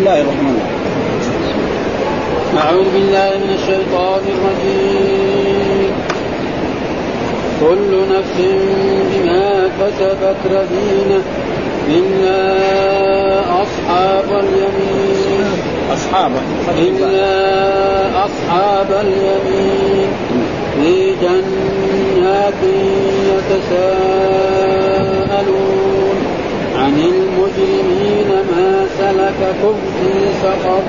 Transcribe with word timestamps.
الله 0.00 0.20
الرحمن 0.20 0.56
الرحيم. 0.56 0.80
أعوذ 2.58 2.88
بالله 2.94 3.30
من 3.44 3.52
الشيطان 3.54 4.22
الرجيم. 4.34 5.92
كل 7.60 7.90
نفس 8.16 8.38
بما 9.12 9.48
كسبت 9.80 10.40
رهينة 10.46 11.22
إلا 11.88 12.40
أصحاب 13.62 14.28
اليمين. 14.30 15.46
أصحاب. 15.92 16.32
إلا 16.78 17.28
أصحاب 18.24 18.90
اليمين. 19.06 20.10
في 20.76 20.94
جنات 21.22 22.62
يتساءلون 23.28 24.10
عن 26.78 26.94
المجرمين 27.12 28.30
ما 28.50 28.59
سلككم 29.00 29.74
في 29.96 30.12
سقر. 30.42 30.84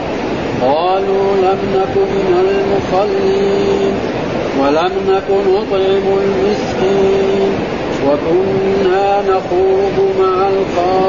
قالوا 0.62 1.28
لم 1.42 1.60
نك 1.76 1.96
من 1.98 2.30
المصلين 2.46 3.94
ولم 4.60 4.94
نك 5.10 5.28
نطعم 5.48 6.06
المسكين. 6.24 7.52
وكنا 8.08 9.08
نخوض 9.22 9.98
مع 10.20 10.38
الخائضين 10.50 11.06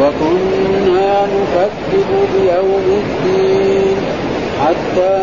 وكنا 0.00 1.08
نكذب 1.26 2.10
بيوم 2.34 2.86
الدين 3.02 3.96
حتى 4.64 5.16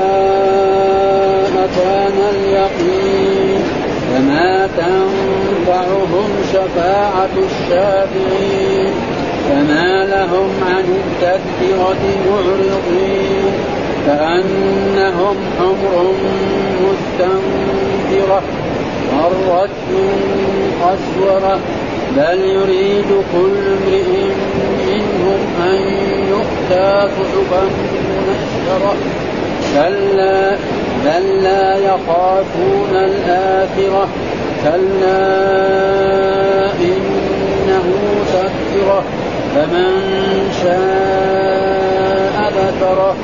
أتانا 1.64 2.28
اليقين. 2.30 3.62
فما 4.12 4.54
تنفعهم 4.78 6.30
شفاعة 6.54 7.36
الشافعين. 7.38 8.71
فما 9.52 10.06
لهم 10.06 10.50
عن 10.68 10.84
التذكرة 10.84 12.04
معرضين 12.30 13.54
كأنهم 14.06 15.36
حمر 15.60 16.14
مستنفرة 16.82 18.42
مرت 19.14 19.70
من 19.90 20.72
قسورة 20.82 21.60
بل 22.18 22.40
يريد 22.40 23.10
كل 23.34 23.58
امرئ 23.68 24.32
منهم 24.88 25.40
أن 25.64 25.78
يؤتى 26.30 27.08
صحفا 27.18 27.64
منشرة. 28.28 28.96
كلا 29.74 30.58
بل 31.06 31.44
لا 31.44 31.78
يخافون 31.78 32.94
الآخرة 32.94 34.08
كلا 34.64 35.32
إنه 36.82 37.86
تذكرة. 38.34 39.04
فمن 39.56 39.92
شاء 40.64 42.38
ذكره 42.58 43.16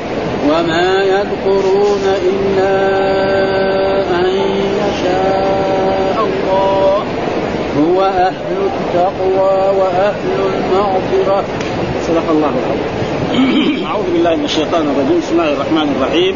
وما 0.50 0.88
يذكرون 1.02 2.04
إلا 2.28 2.74
أن 4.20 4.28
يشاء 4.80 6.16
الله. 6.28 7.04
هو 7.80 7.98
أهل 8.04 8.56
التقوى 8.70 9.56
وأهل 9.78 10.36
المغفرة. 10.54 11.44
صدق 12.06 12.26
الله 12.30 12.52
العظيم. 12.62 13.86
أعوذ 13.86 14.04
بالله 14.12 14.36
من 14.36 14.44
الشيطان 14.44 14.82
الرجيم. 14.82 15.18
بسم 15.20 15.32
الله 15.32 15.52
الرحمن 15.52 15.88
الرحيم. 15.96 16.34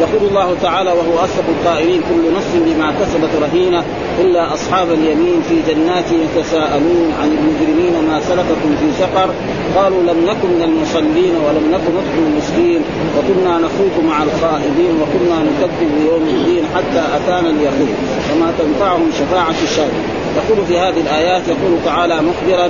يقول 0.00 0.28
الله 0.28 0.56
تعالى 0.62 0.90
وهو 0.92 1.24
أصدق 1.24 1.44
القائلين 1.48 2.00
كل 2.00 2.34
نفس 2.36 2.52
بما 2.66 2.94
كسبت 3.00 3.30
رهينة 3.42 3.84
إلا 4.20 4.54
أصحاب 4.54 4.92
اليمين 4.92 5.42
في 5.48 5.56
جنات 5.68 6.04
يتساءلون 6.12 7.12
عن 7.20 7.28
المجرمين 7.38 8.08
ما 8.08 8.20
سلككم 8.20 8.70
في 8.80 8.88
سقر. 8.98 9.30
قالوا 9.76 10.02
لم 10.02 10.18
نكن 10.30 10.48
من 10.48 10.62
المصلين 10.62 11.34
ولم 11.46 11.64
نكن 11.74 11.90
نطعم 11.98 12.24
المسكين 12.32 12.80
وكنا 13.16 13.58
نخوض 13.58 14.04
مع 14.08 14.22
الخائضين 14.22 14.94
وكنا 15.00 15.38
نكذب 15.48 15.90
بيوم 16.00 16.22
الدين 16.28 16.64
حتى 16.74 17.02
أتانا 17.16 17.50
اليقين. 17.50 17.94
وما 18.32 18.52
تنفعهم 18.58 19.10
شفاعة 19.18 19.54
الشافعين 19.62 20.18
يقول 20.36 20.66
في 20.66 20.78
هذه 20.78 21.00
الآيات 21.00 21.42
يقول 21.48 21.72
تعالى 21.84 22.16
مخبرا 22.22 22.66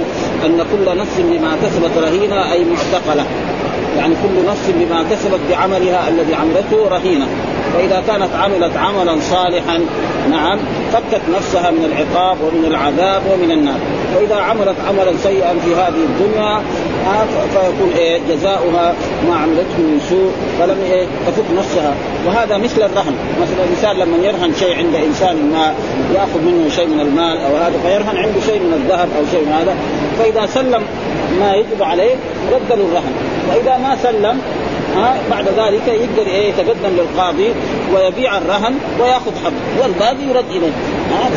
أن 0.46 0.64
كل 0.72 0.98
نفس 0.98 1.16
بما 1.18 1.56
كسبت 1.62 1.90
رهينة 2.04 2.52
أي 2.52 2.64
معتقلة. 2.64 3.24
يعني 3.98 4.14
كل 4.14 4.50
نفس 4.50 4.70
بما 4.74 5.02
كسبت 5.10 5.40
بعملها 5.50 6.08
الذي 6.08 6.34
عملته 6.34 6.88
رهينة. 6.88 7.26
فإذا 7.74 8.02
كانت 8.06 8.28
عملت 8.34 8.76
عملا 8.76 9.20
صالحا 9.20 9.80
نعم 10.30 10.58
فكت 10.92 11.22
نفسها 11.36 11.70
من 11.70 11.84
العقاب 11.84 12.36
ومن 12.40 12.64
العذاب 12.64 13.22
ومن 13.32 13.50
النار. 13.50 13.80
وإذا 14.16 14.36
عملت 14.36 14.76
عملا 14.88 15.16
سيئا 15.22 15.54
في 15.64 15.74
هذه 15.74 16.02
الدنيا 16.08 16.62
فيكون 17.52 17.92
إيه 17.96 18.20
جزاؤها 18.30 18.94
ما 19.28 19.36
عملته 19.36 19.78
من 19.78 20.00
سوء 20.10 20.32
فلم 20.58 20.76
إيه 20.90 21.06
تفك 21.26 21.44
نفسها. 21.58 21.94
وهذا 22.26 22.56
مثل 22.56 22.82
الرهن. 22.82 23.14
مثلا 23.42 23.64
الإنسان 23.64 23.96
لما 23.96 24.26
يرهن 24.26 24.54
شيء 24.54 24.76
عند 24.76 24.94
إنسان 24.94 25.50
ما 25.52 25.74
يأخذ 26.14 26.40
منه 26.46 26.68
شيء 26.76 26.86
من 26.86 27.00
المال 27.00 27.38
أو 27.38 27.56
هذا 27.56 27.78
فيرهن 27.86 28.16
عنده 28.16 28.40
شيء 28.46 28.60
من 28.60 28.72
الذهب 28.72 29.08
أو 29.18 29.24
شيء 29.30 29.40
من 29.40 29.52
هذا. 29.52 29.76
فإذا 30.18 30.46
سلم 30.46 30.82
ما 31.40 31.54
يجب 31.54 31.82
عليه 31.82 32.14
رد 32.52 32.78
له 32.78 32.84
الرهن. 32.84 33.12
واذا 33.48 33.76
ما 33.78 33.96
سلم 34.02 34.40
بعد 35.30 35.48
ذلك 35.48 35.88
يقدر 35.88 36.26
إيه 36.30 36.48
يتقدم 36.48 36.96
للقاضي 36.96 37.52
ويبيع 37.94 38.38
الرهن 38.38 38.74
ويأخذ 39.00 39.32
حقه 39.44 39.82
والباقي 39.82 40.22
يرد 40.22 40.50
إليه 40.50 40.72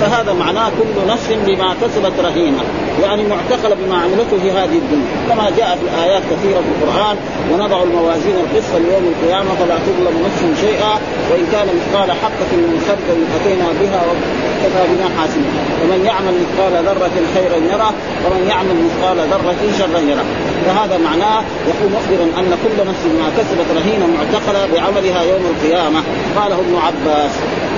فهذا 0.02 0.34
معناه 0.34 0.70
كل 0.70 1.12
نفس 1.12 1.30
بما 1.46 1.76
كسبت 1.82 2.20
رهينة. 2.24 2.60
يعني 3.03 3.24
معتقله 3.24 3.75
بما 3.75 3.97
عملته 4.03 4.38
في 4.44 4.52
هذه 4.52 4.78
الدنيا. 4.84 5.12
كما 5.29 5.46
جاء 5.57 5.78
في 5.79 5.84
الايات 5.90 6.24
كثيرة 6.31 6.59
في 6.66 6.72
القرآن 6.75 7.16
ونضع 7.52 7.84
الموازين 7.84 8.35
القسط 8.44 8.75
ليوم 8.75 9.13
القيامة 9.13 9.52
فلا 9.59 9.78
تظلم 9.85 10.16
نفس 10.25 10.62
شيئا 10.62 10.94
وإن 11.31 11.46
كان 11.52 11.68
مثقال 11.78 12.12
حقه 12.12 12.52
من 12.52 12.78
خردل 12.88 13.19
أتينا 13.38 13.68
بها 13.81 14.02
وكفى 14.07 14.84
بنا 14.91 15.07
حاسبا 15.18 15.52
ومن 15.81 16.06
يعمل 16.06 16.34
مثقال 16.44 16.74
ذرة 16.85 17.16
خيرا 17.35 17.57
يره 17.72 17.94
ومن 18.25 18.47
يعمل 18.50 18.75
مثقال 18.85 19.18
ذرة 19.34 19.62
شرا 19.79 20.00
يره. 20.00 20.25
فهذا 20.66 20.97
معناه 20.97 21.44
يقول 21.69 21.90
مخبرا 21.97 22.25
أن 22.40 22.58
كل 22.63 22.88
نفس 22.90 23.03
ما 23.19 23.28
كسبت 23.38 23.68
رهينه 23.78 24.08
معتقلة 24.18 24.62
بعملها 24.73 25.22
يوم 25.23 25.44
القيامة. 25.52 26.00
قاله 26.38 26.56
ابن 26.56 26.75
عباس. 26.75 27.31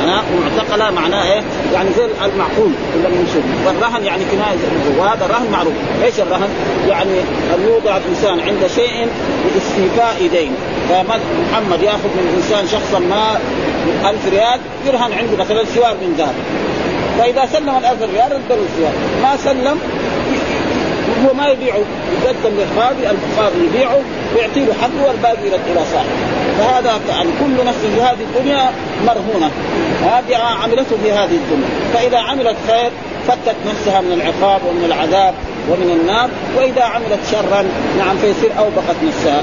أنا 0.03 0.23
معتقلة 0.41 0.91
معناه 0.91 1.23
إيه؟ 1.23 1.41
يعني 1.73 1.89
زي 1.97 2.05
المعقول 2.05 2.71
اللي 2.95 3.07
بنشوف 3.07 3.43
والرهن 3.65 4.05
يعني 4.05 4.23
كناية 4.31 4.57
وهذا 4.97 5.25
الرهن 5.25 5.51
معروف، 5.51 5.73
إيش 6.03 6.19
الرهن؟ 6.19 6.49
يعني 6.89 7.19
أن 7.55 7.67
يوضع 7.67 7.97
الإنسان 7.97 8.39
عند 8.39 8.67
شيء 8.75 9.07
لاستيفاء 9.55 10.29
دين، 10.31 10.51
فمحمد 10.89 11.81
يأخذ 11.81 12.09
من 12.17 12.29
الإنسان 12.29 12.67
شخصا 12.67 12.99
ما 12.99 13.39
ألف 14.09 14.29
ريال 14.29 14.59
يرهن 14.87 15.13
عنده 15.13 15.37
مثلا 15.37 15.65
سوار 15.75 15.93
من 16.01 16.15
ذهب. 16.17 16.35
فإذا 17.19 17.45
سلم 17.53 17.77
الألف 17.77 18.01
ريال 18.01 18.31
رد 18.31 18.49
له 18.49 18.65
السوار، 18.73 18.93
ما 19.21 19.37
سلم 19.37 19.79
هو 21.25 21.33
ما 21.33 21.47
يبيعه. 21.47 21.83
يقدم 22.23 22.55
للقاضي 22.57 23.09
القاضي 23.09 23.65
يبيعه 23.65 23.99
ويعطي 24.35 24.59
له 24.59 24.73
حقه 24.81 25.07
والباقي 25.07 25.47
إلى 25.47 25.81
صاحبه. 25.93 26.42
فهذا 26.57 26.99
يعني 27.09 27.29
كل 27.39 27.65
نفس 27.65 27.79
في 27.79 28.01
هذه 28.01 28.21
الدنيا 28.21 28.71
مرهونة. 29.05 29.51
هذه 30.03 30.37
عملته 30.37 30.97
في 31.03 31.11
هذه 31.11 31.37
الدنيا. 31.41 31.67
فإذا 31.93 32.17
عملت 32.17 32.55
خير 32.67 32.91
فكت 33.27 33.55
نفسها 33.67 34.01
من 34.01 34.11
العقاب 34.11 34.61
ومن 34.69 34.85
العذاب 34.85 35.33
ومن 35.69 35.99
النار 36.01 36.29
وإذا 36.57 36.83
عملت 36.83 37.19
شرا 37.31 37.65
نعم 37.97 38.17
فيصير 38.17 38.51
أوبقت 38.59 38.95
نفسها. 39.03 39.41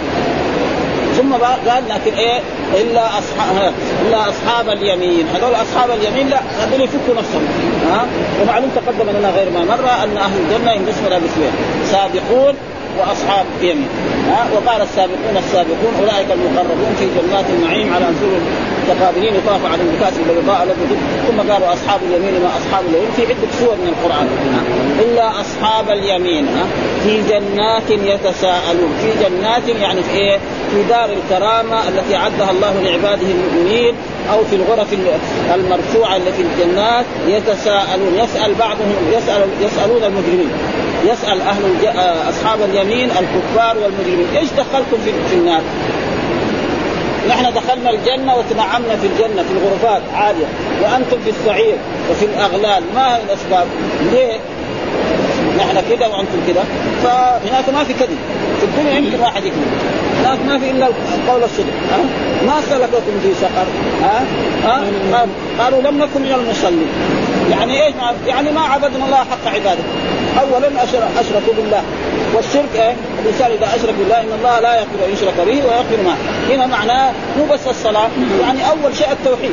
ثم 1.17 1.33
قال 1.33 1.83
لكن 1.89 2.17
إيه؟ 2.17 2.41
إلا 2.81 3.07
اصحاب 3.07 3.73
إلا 4.07 4.29
أصحاب 4.29 4.69
اليمين. 4.69 5.27
هذول 5.35 5.55
أصحاب 5.55 5.91
اليمين 5.91 6.29
لا 6.29 6.41
هذول 6.61 6.81
يفكوا 6.81 7.15
نفسهم. 7.19 7.49
ها؟ 7.91 8.07
ومعلوم 8.43 8.71
تقدم 8.77 9.11
لنا 9.19 9.31
غير 9.31 9.51
ما 9.51 9.65
مره 9.65 10.05
أن 10.05 10.17
أهل 10.17 10.39
الجنة 10.41 10.73
ينقسم 10.73 11.07
إلى 11.07 11.15
قسمين. 11.15 11.53
سابقون 11.91 12.55
وأصحاب 12.99 13.47
يمين. 13.61 13.89
ها؟ 14.29 14.47
وقال 14.55 14.83
السابقون 14.83 15.37
السابقون 15.37 15.93
أولئك 16.01 16.31
المقربون 16.33 16.93
في 16.99 17.07
جنات 17.17 17.45
النعيم 17.51 17.95
على 17.95 18.07
سرر 18.21 18.41
متقابلين 18.83 19.35
يطاف 19.35 19.65
عليهم 19.73 19.89
بكاس 19.97 20.13
بيضاء 20.19 20.65
لهم 20.65 20.97
ثم 21.29 21.53
قالوا 21.53 21.73
أصحاب 21.73 22.01
اليمين 22.09 22.43
ما 22.43 22.51
أصحاب 22.59 22.85
اليمين؟ 22.89 23.11
في 23.17 23.23
عدة 23.23 23.51
سور 23.61 23.75
من 23.75 23.89
القرآن. 23.89 24.29
إلا 25.01 25.41
أصحاب 25.41 25.91
اليمين 25.91 26.49
ها؟ 26.49 26.67
في 27.05 27.23
جنات 27.23 27.91
يتساءلون. 27.91 28.93
في 29.01 29.25
جنات 29.25 29.69
يعني 29.69 30.03
في 30.03 30.17
إيه؟ 30.17 30.39
في 30.71 30.83
دار 30.89 31.11
الكرامة 31.13 31.89
التي 31.89 32.17
أعدها 32.17 32.51
الله 32.51 32.81
لعباده 32.81 33.27
المؤمنين 33.27 33.95
أو 34.33 34.45
في 34.45 34.57
الغرف 34.57 34.89
المرفوعة 35.55 36.17
التي 36.17 36.33
في 36.33 36.43
الجنات 36.43 37.07
يتساءلون 37.27 38.15
يسأل 38.15 38.55
بعضهم 38.55 38.95
يسال 39.13 39.49
يسألون 39.61 40.05
المجرمين 40.05 40.51
يسأل 41.05 41.41
أهل 41.41 41.65
الج... 41.65 41.87
أصحاب 42.29 42.59
اليمين 42.63 43.11
الكفار 43.11 43.77
والمجرمين 43.79 44.27
إيش 44.37 44.49
دخلكم 44.51 44.97
في, 45.05 45.13
في 45.29 45.35
النار؟ 45.35 45.61
نحن 47.29 47.55
دخلنا 47.55 47.91
الجنة 47.91 48.37
وتنعمنا 48.37 48.97
في 48.97 49.07
الجنة 49.07 49.43
في 49.43 49.53
الغرفات 49.53 50.03
عالية 50.15 50.47
وأنتم 50.83 51.17
في 51.25 51.31
السعير 51.31 51.77
وفي 52.11 52.25
الأغلال 52.25 52.83
ما 52.95 53.17
هي 53.17 53.23
الأسباب؟ 53.23 53.67
ليه؟ 54.13 54.39
نحن 55.61 55.77
كذا 55.91 56.07
وأنتم 56.07 56.41
كذا 56.47 56.65
فهناك 57.03 57.69
ما 57.69 57.85
في 57.85 57.93
كذب. 57.93 58.19
في 58.61 58.67
الدنيا 58.67 58.99
يمكن 58.99 59.21
واحد 59.21 59.45
يكذب. 59.45 59.69
هناك 60.21 60.39
ما 60.47 60.59
في 60.59 60.71
إلا 60.71 60.87
قول 61.29 61.45
الصدق. 61.45 61.73
ها؟ 61.91 61.99
ما 62.47 62.61
سلككم 62.71 63.21
في 63.23 63.35
سقر. 63.41 63.67
ها؟ 64.03 64.25
ها؟ 64.65 65.27
قالوا 65.59 65.83
لم 65.83 65.99
نكن 65.99 66.21
من 66.23 66.33
المصلين. 66.33 66.89
يعني 67.51 67.87
إيش 67.87 67.95
يعني 68.27 68.53
ما 68.53 68.61
عبدنا 68.61 69.05
الله 69.05 69.17
حق 69.17 69.55
عبادته. 69.55 69.85
اولا 70.41 70.69
أشركوا 71.21 71.55
بالله. 71.57 71.83
والشرك 72.35 72.73
إيه؟ 72.75 72.95
الإنسان 73.23 73.51
إذا 73.51 73.67
أشرك 73.77 73.95
بالله 73.99 74.21
إن 74.21 74.33
الله 74.39 74.61
لا 74.61 74.75
يغفر 74.75 74.99
أن 75.07 75.13
يشرك 75.13 75.35
به 75.47 75.57
ويغفر 75.67 76.03
ما. 76.05 76.15
هنا 76.55 76.67
معناه 76.67 77.13
مو 77.39 77.45
بس 77.55 77.67
الصلاة. 77.67 78.09
يعني 78.43 78.59
أول 78.71 78.97
شيء 78.97 79.13
التوحيد. 79.13 79.53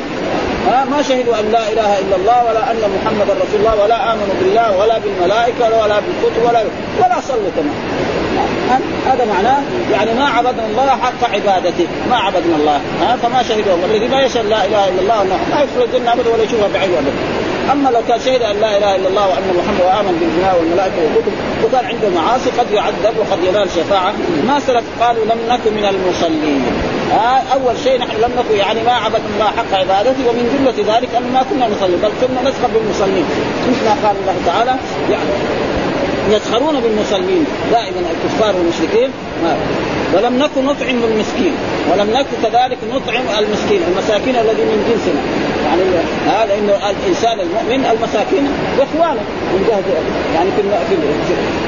ها 0.66 0.84
ما 0.84 1.02
شهدوا 1.02 1.40
أن 1.40 1.52
لا 1.52 1.72
إله 1.72 1.98
إلا 1.98 2.16
الله 2.16 2.44
ولا 2.44 2.70
أن 2.70 2.82
محمدا 2.96 3.32
رسول 3.32 3.60
الله 3.60 3.82
ولا 3.82 4.12
آمنوا 4.12 4.34
بالله 4.40 4.76
ولا 4.78 4.98
بالملائكة 4.98 5.64
ولا 5.82 6.00
بالكتب 6.00 6.42
ولا 6.48 6.60
ولا 6.98 7.20
صلوا 7.28 7.50
كمان 7.56 7.74
هذا 9.06 9.24
معناه 9.24 9.60
يعني 9.92 10.14
ما 10.14 10.24
عبدنا 10.24 10.66
الله 10.66 10.86
حق 10.86 11.34
عبادته 11.34 11.86
ما 12.10 12.16
عبدنا 12.16 12.56
الله 12.56 12.80
ها 13.00 13.16
فما 13.22 13.42
شهدوا 13.42 13.74
الذي 13.90 14.08
ما 14.08 14.20
يشهد 14.20 14.46
لا 14.46 14.64
إله 14.64 14.88
إلا 14.88 15.00
الله 15.00 15.24
ما 15.24 15.62
يدخل 15.62 15.84
الجنة 15.84 16.12
أبدا 16.12 16.30
ولا 16.30 16.42
يشوفها 16.42 16.68
بعينه 16.74 16.98
ابدا 16.98 17.12
أما 17.72 17.88
لو 17.88 18.00
كان 18.08 18.20
شهد 18.20 18.42
أن 18.42 18.60
لا 18.60 18.78
إله 18.78 18.96
إلا 18.96 19.08
الله 19.08 19.26
وأن 19.28 19.48
محمد 19.58 19.80
وامن 19.80 20.14
بالبناء 20.20 20.58
والملائكة 20.58 20.96
والكتب 21.02 21.32
وكان 21.64 21.84
عنده 21.84 22.08
معاصي 22.20 22.50
قد 22.58 22.70
يعذب 22.70 23.14
وقد 23.18 23.38
ينال 23.44 23.68
شفاعة. 23.70 24.12
ما 24.48 24.60
سلك 24.60 24.84
قالوا 25.00 25.24
لم 25.24 25.38
نكن 25.48 25.72
من 25.72 25.84
المصلين. 25.84 26.64
آه 27.12 27.42
أول 27.54 27.78
شيء 27.84 27.98
نحن 27.98 28.20
لم 28.20 28.30
نكن 28.38 28.56
يعني 28.56 28.82
ما 28.82 28.92
عبدنا 28.92 29.28
الله 29.34 29.46
حق 29.46 29.72
عبادته 29.72 30.28
ومن 30.28 30.44
جملة 30.54 30.96
ذلك 30.96 31.08
ان 31.14 31.32
ما 31.32 31.42
كنا 31.50 31.68
نصلي 31.68 31.96
بل 31.96 32.10
كنا 32.20 32.50
نسخر 32.50 32.68
بالمصلين. 32.74 33.24
مثل 33.68 33.84
ما 33.84 34.08
قال 34.08 34.16
الله 34.20 34.34
تعالى 34.46 34.74
يعني 35.10 35.30
يسخرون 36.30 36.80
بالمصلين 36.80 37.44
دائما 37.72 38.00
الكفار 38.14 38.56
والمشركين. 38.56 39.10
ولم 40.14 40.38
نكن 40.38 40.64
نطعم 40.64 41.04
المسكين 41.04 41.52
ولم 41.92 42.10
نكن 42.10 42.36
كذلك 42.42 42.78
نطعم 42.94 43.24
المسكين 43.38 43.80
المساكين 43.88 44.36
الذي 44.36 44.62
من 44.62 44.78
جنسنا. 44.88 45.22
يعني 45.66 45.82
هذا 46.26 46.54
انه 46.54 46.90
الإنسان 46.90 47.40
المؤمن 47.40 47.86
المساكين 47.86 48.48
إخوانه 48.78 49.22
من 49.52 49.64
جهة 49.68 49.82
يعني 50.38 50.50
في 50.50 50.62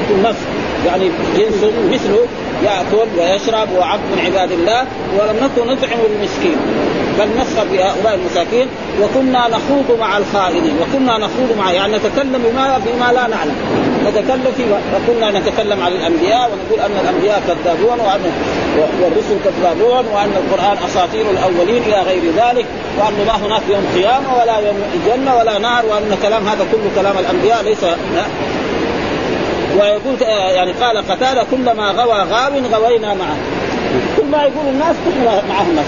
في 0.07 0.13
النفس 0.13 0.39
يعني 0.87 1.09
جنس 1.37 1.63
مثله 1.91 2.25
يأكل 2.63 3.07
ويشرب 3.17 3.71
وعبد 3.71 4.03
من 4.11 4.19
عباد 4.25 4.51
الله 4.51 4.85
ولم 5.17 5.35
نكن 5.35 5.71
نطعم 5.71 5.99
المسكين 6.15 6.57
بل 7.19 7.41
نسخر 7.41 7.65
بهؤلاء 7.71 8.15
المساكين 8.15 8.67
وكنا 9.01 9.47
نخوض 9.47 9.99
مع 9.99 10.17
الخائنين 10.17 10.75
وكنا 10.81 11.17
نخوض 11.17 11.57
مع 11.57 11.71
يعني 11.71 11.97
نتكلم 11.97 12.41
بما 12.43 12.77
بما 12.77 13.11
لا 13.13 13.27
نعلم. 13.27 13.55
نتكلم 14.07 14.53
في 14.57 14.63
وكنا 14.95 15.39
نتكلم 15.39 15.81
عن 15.81 15.91
الأنبياء 15.91 16.51
ونقول 16.51 16.79
أن 16.79 16.91
الأنبياء 17.03 17.41
كذابون 17.47 17.99
وأن 17.99 18.31
والرسل 19.01 19.37
كذابون 19.43 20.05
وأن 20.13 20.31
القرآن 20.35 20.77
أساطير 20.85 21.25
الأولين 21.31 21.83
إلى 21.83 22.01
غير 22.01 22.21
ذلك 22.37 22.65
وأن 22.99 23.25
ما 23.27 23.47
هناك 23.47 23.61
يوم 23.69 23.85
قيامة 23.95 24.37
ولا 24.41 24.59
يوم 24.59 24.77
جنه 25.07 25.35
ولا 25.35 25.59
نار 25.59 25.85
وأن 25.85 26.17
كلام 26.21 26.47
هذا 26.47 26.65
كله 26.71 26.91
كلام 27.01 27.17
الأنبياء 27.17 27.63
ليس 27.63 27.83
ويقول 29.79 30.21
يعني 30.55 30.71
قال 30.71 30.97
قتال 30.97 31.45
كلما 31.51 31.91
غوى 31.91 32.19
غاو 32.19 32.53
غوينا 32.73 33.13
معه. 33.13 33.37
كل 34.17 34.25
ما 34.25 34.37
يقول 34.43 34.67
الناس 34.67 34.95
نحن 35.09 35.47
معهم 35.49 35.69
الناس 35.69 35.85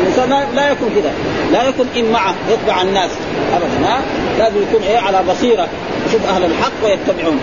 الإنسان 0.00 0.54
لا 0.54 0.72
يكون 0.72 0.88
كذا 0.88 1.12
لا 1.52 1.68
يكون 1.68 1.88
إن 1.96 2.12
معه 2.12 2.34
يتبع 2.48 2.82
الناس. 2.82 3.10
ابدا 3.54 4.02
لازم 4.38 4.62
يكون 4.62 4.82
إيه؟ 4.82 4.98
على 4.98 5.22
بصيرة. 5.28 5.68
يشوف 6.08 6.26
أهل 6.26 6.44
الحق 6.44 6.72
ويتبعون. 6.84 7.40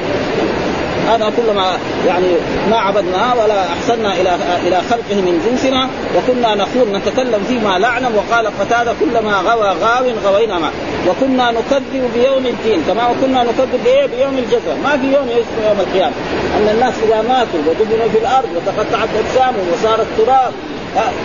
هذا 1.09 1.31
كلما 1.37 1.77
يعني 2.07 2.27
ما 2.69 2.77
عبدنا 2.77 3.33
ولا 3.33 3.63
احسنا 3.73 4.13
إلى 4.13 4.37
إلى 4.67 4.81
خلقه 4.89 5.15
من 5.15 5.41
جنسنا 5.45 5.89
وكنا 6.15 6.55
نقول 6.55 6.87
نتكلم 6.97 7.43
فيما 7.47 7.77
نعلم 7.77 8.15
وقال 8.15 8.47
قتادة 8.59 8.93
كلما 8.99 9.33
غوى 9.33 9.75
غاو 9.81 10.05
غوينا 10.25 10.59
معه. 10.59 10.71
وكنا 11.07 11.51
نكذب 11.51 12.11
بيوم 12.13 12.45
الدين. 12.45 12.83
كما 12.87 13.03
كنا 13.21 13.43
نكذب 13.43 13.79
بإيه؟ 13.83 14.05
بيوم 14.05 14.37
الجزاء. 14.37 14.77
ما 14.83 14.97
في 14.97 15.07
يوم 15.15 15.27
اسمه 15.29 15.67
يوم 15.69 15.79
القيامة. 15.79 16.15
أن 16.57 16.69
الناس 16.73 16.93
إذا 17.07 17.21
ماتوا 17.21 17.59
ودفنوا 17.67 18.09
في 18.13 18.17
الأرض 18.17 18.49
وتقطعت 18.55 19.09
اجسامهم 19.21 19.65
وصارت 19.73 20.07
تراب. 20.17 20.53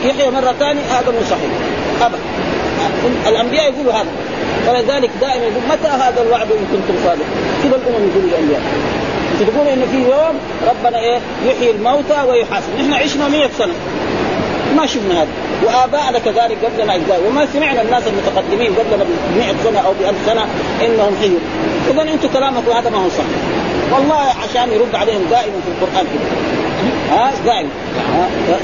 يحيى 0.05 0.31
مرة 0.31 0.55
ثانية 0.59 0.83
هذا 0.83 1.11
مو 1.11 1.21
صحيح. 1.31 1.51
ابدا. 2.03 2.19
الأنبياء 3.29 3.73
يقولوا 3.73 3.93
هذا. 3.93 4.11
ولذلك 4.69 5.11
دائما 5.21 5.45
يقول 5.45 5.63
متى 5.71 5.89
هذا 5.89 6.23
الوعد 6.23 6.47
إن 6.53 6.67
كنتم 6.73 6.95
صادقين؟ 7.05 7.27
كذا 7.63 7.77
الأمم 7.77 8.09
يقولوا 8.09 8.29
الانبياء 8.29 8.61
تقول 9.45 9.67
ان 9.69 9.83
في 9.93 9.97
يوم 9.97 10.35
ربنا 10.69 10.99
إيه 10.99 11.19
يحيي 11.47 11.71
الموتى 11.71 12.23
ويحاسب. 12.29 12.69
نحن 12.79 12.93
عشنا 12.93 13.29
100 13.29 13.49
سنة. 13.59 13.73
ما 14.77 14.87
شفنا 14.87 15.23
هذا. 15.23 15.29
وابائنا 15.65 16.19
كذلك 16.19 16.57
قبلنا 16.65 16.95
اجزاء 16.95 17.23
وما 17.29 17.47
سمعنا 17.53 17.83
الناس 17.83 18.03
المتقدمين 18.07 18.75
قبلنا 18.75 19.05
ب 19.05 19.39
100 19.39 19.55
سنة 19.65 19.79
أو 19.79 19.93
ب 19.93 20.03
1000 20.09 20.15
سنة 20.27 20.47
إنهم 20.87 21.17
حيوا 21.21 21.39
اذا 21.91 22.03
أنتم 22.03 22.29
كلامكم 22.29 22.71
هذا 22.73 22.91
ما 22.91 22.99
هو 22.99 23.09
صح. 23.09 23.25
والله 23.93 24.17
عشان 24.17 24.73
يرد 24.73 24.95
عليهم 24.95 25.23
دائما 25.31 25.61
في 25.65 25.69
القرآن 25.69 26.07
كده 26.07 27.17
ها؟ 27.17 27.33
دائما. 27.47 27.69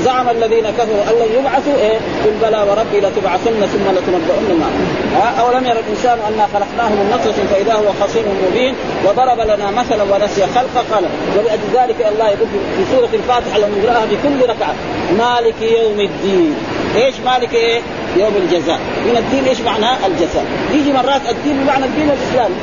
زعم 0.04 0.28
الذين 0.28 0.70
كفروا 0.70 1.02
أن 1.02 1.14
لن 1.20 1.38
يبعثوا 1.38 1.76
إيه؟ 1.76 1.98
قل 2.24 2.32
بلى 2.42 2.62
وربي 2.68 3.00
لتبعثن 3.00 3.66
ثم 3.66 3.90
لتنبؤن 3.90 4.58
ما 4.58 5.40
أولم 5.40 5.66
يرى 5.66 5.80
الإنسان 5.80 6.18
أنا 6.28 6.46
خلقناه 6.54 6.88
من 6.88 7.10
نطفة 7.12 7.54
فإذا 7.54 7.72
هو 7.72 7.92
خصيم 8.00 8.24
مبين 8.48 8.74
وضرب 9.04 9.40
لنا 9.40 9.70
مثلا 9.70 10.02
ونسي 10.02 10.46
خلقه 10.46 10.84
قال 10.94 11.04
ولأجل 11.36 11.62
ذلك 11.74 12.06
الله 12.12 12.28
يقول 12.28 12.48
في 12.76 12.84
سورة 12.96 13.08
الفاتحة 13.14 13.58
لما 13.58 13.78
نقراها 13.82 14.06
في 14.06 14.16
كل 14.22 14.50
ركعة. 14.50 14.74
مالك 15.18 15.62
يوم 15.62 16.00
الدين. 16.00 16.54
إيش 16.96 17.14
مالك 17.24 17.54
إيه؟ 17.54 17.80
يوم 18.16 18.36
الجزاء. 18.36 18.78
من 19.06 19.16
الدين 19.16 19.44
إيش 19.44 19.60
معناه؟ 19.60 20.06
الجزاء؟ 20.06 20.44
يجي 20.74 20.92
مرات 20.92 21.22
الدين 21.30 21.64
بمعنى 21.64 21.84
الدين 21.84 22.10
الاسلامي 22.10 22.54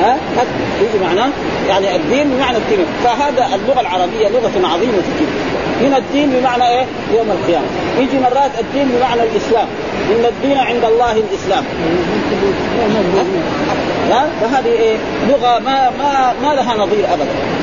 ها؟ 0.00 0.16
يجي 0.80 1.04
معناه 1.04 1.30
يعني 1.68 1.96
الدين 1.96 2.30
بمعنى 2.30 2.56
الدين 2.56 2.78
فهذا 3.04 3.46
اللغة 3.54 3.80
العربية 3.80 4.28
لغة 4.28 4.66
عظيمة 4.66 5.02
جدا. 5.20 5.60
من 5.80 5.94
الدين 5.96 6.30
بمعنى 6.30 6.68
إيه؟ 6.68 6.86
يوم 7.16 7.30
القيامة. 7.30 7.66
يجي 7.98 8.18
مرات 8.18 8.50
الدين 8.60 8.88
بمعنى 8.88 9.22
الإسلام. 9.22 9.66
إن 10.10 10.24
الدين 10.24 10.58
عند 10.58 10.84
الله 10.84 11.12
الإسلام. 11.12 11.64
ها؟ 14.10 14.26
فهذه 14.40 14.72
إيه؟ 14.72 14.96
لغة 15.28 15.58
ما 15.58 15.90
ما 15.98 16.34
ما 16.42 16.54
لها 16.54 16.76
نظير 16.76 17.04
ابدا. 17.12 17.59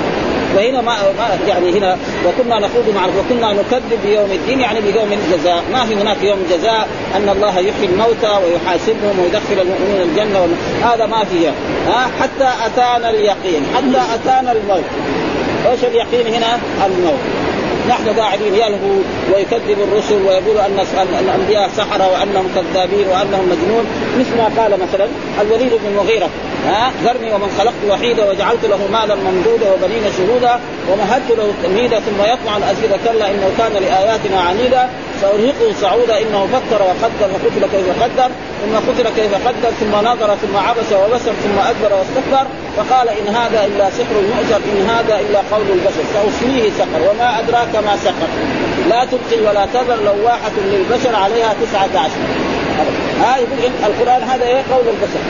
وهنا 0.57 0.81
ما, 0.81 0.93
ما 1.17 1.39
يعني 1.47 1.77
هنا 1.77 1.97
وكنا 2.25 2.59
نخوض 2.59 2.89
مع 2.95 3.05
وكنا 3.05 3.53
نكذب 3.53 3.99
بيوم 4.05 4.31
الدين 4.31 4.59
يعني 4.59 4.81
بيوم 4.81 5.13
الجزاء. 5.13 5.63
ما 5.73 5.85
في 5.85 5.95
هناك 5.95 6.23
يوم 6.23 6.39
جزاء 6.51 6.87
أن 7.15 7.29
الله 7.29 7.59
يحيي 7.59 7.85
الموتى 7.85 8.39
ويحاسبهم 8.43 9.19
ويدخل 9.19 9.61
المؤمنين 9.61 10.01
الجنة 10.01 10.47
هذا 10.83 11.05
ما 11.05 11.23
فيها 11.23 11.53
ها؟ 11.87 12.11
حتى 12.21 12.49
أتانا 12.65 13.09
اليقين 13.09 13.65
حتى 13.75 14.01
أتانا 14.15 14.51
الموت. 14.51 14.83
إيش 15.71 15.83
اليقين 15.83 16.33
هنا؟ 16.33 16.59
الموت. 16.85 17.19
نحن 17.89 18.19
قاعدين 18.19 18.55
يلهو 18.55 18.91
ويكذب 19.33 19.77
الرسل 19.79 20.15
ويقول 20.15 20.57
أن 20.57 20.85
الأنبياء 21.19 21.69
سحرة 21.77 22.11
وأنهم 22.11 22.47
كذابين 22.55 23.07
وأنهم 23.07 23.45
مجنون. 23.45 23.85
مثل 24.19 24.37
ما 24.37 24.61
قال 24.61 24.71
مثلا 24.71 25.07
الوليد 25.41 25.69
بن 25.69 25.87
المغيره 25.91 26.29
ها 26.67 26.91
ذرني 27.03 27.33
ومن 27.33 27.49
خلقت 27.57 27.81
وحيدا 27.89 28.23
وجعلت 28.29 28.65
له 28.65 28.79
مالا 28.91 29.15
ممدودا 29.15 29.71
وبنين 29.73 30.03
شهودا 30.17 30.59
ومهدت 30.89 31.29
له 31.37 31.53
تمهيدا 31.63 31.99
ثم 31.99 32.19
يطمع 32.33 32.57
ان 32.57 32.63
ازيد 32.63 32.91
كلا 33.05 33.31
إنه 33.31 33.51
كان 33.57 33.73
لآياتنا 33.73 34.39
عنيدا. 34.41 34.89
سأرهقه 35.21 35.73
صعودا 35.81 36.21
إنه 36.21 36.47
فكر 36.55 36.81
وقدر 36.81 37.27
وقتل 37.33 37.63
كيف 37.73 38.03
قدر 38.03 38.29
ثم 38.61 38.75
قتل 38.87 39.09
كيف 39.15 39.47
قدر 39.47 39.71
ثم 39.79 39.95
نظر 40.09 40.35
ثم 40.35 40.57
عبس 40.57 40.89
وبسر 40.93 41.33
ثم 41.43 41.57
أدبر 41.69 41.91
واستكبر. 41.97 42.45
فقال 42.77 43.09
إن 43.09 43.35
هذا 43.35 43.65
إلا 43.65 43.89
سحر 43.89 44.15
يؤجر 44.15 44.61
إن 44.71 44.89
هذا 44.89 45.19
إلا 45.19 45.39
قول 45.51 45.67
البشر. 45.69 46.03
سأصليه 46.13 46.71
سقر 46.77 47.01
وما 47.09 47.39
أدراك 47.39 47.75
ما 47.85 47.97
سقر 47.97 48.29
لا 48.89 49.05
تبقي 49.05 49.39
ولا 49.47 49.65
تذر 49.73 49.97
لواحة 50.05 50.55
للبشر 50.71 51.15
عليها 51.15 51.55
تسعة 51.61 52.03
عشر. 52.03 52.21
ها 53.21 53.37
يقول 53.37 53.71
القرآن 53.85 54.21
هذا 54.23 54.45
إيه؟ 54.45 54.63
قول 54.71 54.85
البشر. 54.87 55.21